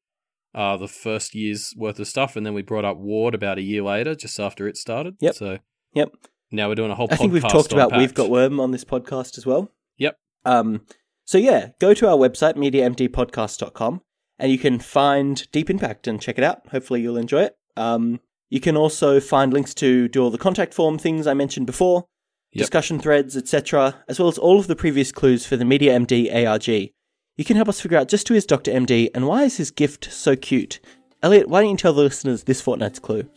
uh, 0.57 0.77
the 0.77 0.89
first 0.89 1.35
year's 1.35 1.73
worth 1.77 2.01
of 2.01 2.09
stuff, 2.09 2.35
and 2.35 2.45
then 2.45 2.55
we 2.55 2.63
brought 2.63 2.85
up 2.85 2.97
Ward 2.97 3.35
about 3.35 3.59
a 3.59 3.63
year 3.63 3.83
later, 3.83 4.15
just 4.17 4.41
after 4.41 4.67
it 4.67 4.77
started. 4.77 5.15
Yep. 5.21 5.35
So 5.35 5.59
Yep. 5.95 6.09
now 6.51 6.69
we're 6.69 6.75
doing 6.75 6.91
a 6.91 6.95
whole. 6.97 7.07
I 7.11 7.17
think 7.17 7.33
we've 7.33 7.43
talked 7.47 7.73
about 7.73 7.97
We've 7.97 8.15
Got 8.15 8.31
Worm 8.31 8.59
on 8.59 8.71
this 8.73 8.85
podcast 8.85 9.39
as 9.39 9.47
well. 9.47 9.71
Yep. 9.99 10.19
Um, 10.45 10.81
so 11.25 11.39
yeah, 11.39 11.69
go 11.81 11.95
to 11.95 12.09
our 12.09 12.17
website, 12.17 12.55
mediamdpodcast.com, 12.57 14.01
and 14.39 14.53
you 14.53 14.59
can 14.59 14.79
find 14.79 15.51
Deep 15.53 15.71
Impact 15.71 16.07
and 16.07 16.21
check 16.21 16.39
it 16.39 16.45
out. 16.45 16.67
Hopefully 16.69 17.01
you'll 17.03 17.17
enjoy 17.17 17.43
it. 17.43 17.57
Um, 17.77 18.21
you 18.49 18.61
can 18.61 18.77
also 18.77 19.21
find 19.21 19.53
links 19.53 19.75
to 19.75 20.09
do 20.09 20.23
all 20.23 20.31
the 20.31 20.39
contact 20.39 20.73
form 20.73 20.99
things 20.99 21.27
I 21.27 21.35
mentioned 21.35 21.67
before, 21.67 22.07
Yep. 22.53 22.63
discussion 22.63 22.99
threads, 23.01 23.37
etc., 23.37 23.97
as 24.09 24.19
well 24.19 24.29
as 24.29 24.39
all 24.39 24.59
of 24.59 24.67
the 24.67 24.77
previous 24.77 25.13
clues 25.13 25.45
for 25.45 25.57
the 25.57 25.65
Media 25.65 25.93
MD 25.99 26.31
ARG. 26.33 26.93
You 27.37 27.45
can 27.45 27.57
help 27.57 27.69
us 27.69 27.81
figure 27.81 27.99
out 27.99 28.09
just 28.09 28.27
who 28.29 28.35
is 28.35 28.47
Dr. 28.47 28.73
MD 28.73 29.11
and 29.15 29.27
why 29.27 29.43
is 29.43 29.59
his 29.59 29.71
gift 29.71 30.11
so 30.11 30.37
cute. 30.37 30.81
Elliot, 31.23 31.49
why 31.49 31.61
don't 31.61 31.71
you 31.71 31.77
tell 31.77 31.93
the 31.93 32.03
listeners 32.03 32.45
this 32.45 32.63
fortnight's 32.63 32.99
clue? 32.99 33.29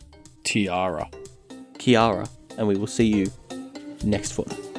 Tiara. 0.42 1.10
Kiara, 1.74 2.26
and 2.56 2.66
we 2.66 2.76
will 2.76 2.86
see 2.86 3.06
you 3.06 3.30
next 4.02 4.32
fortnight. 4.32 4.69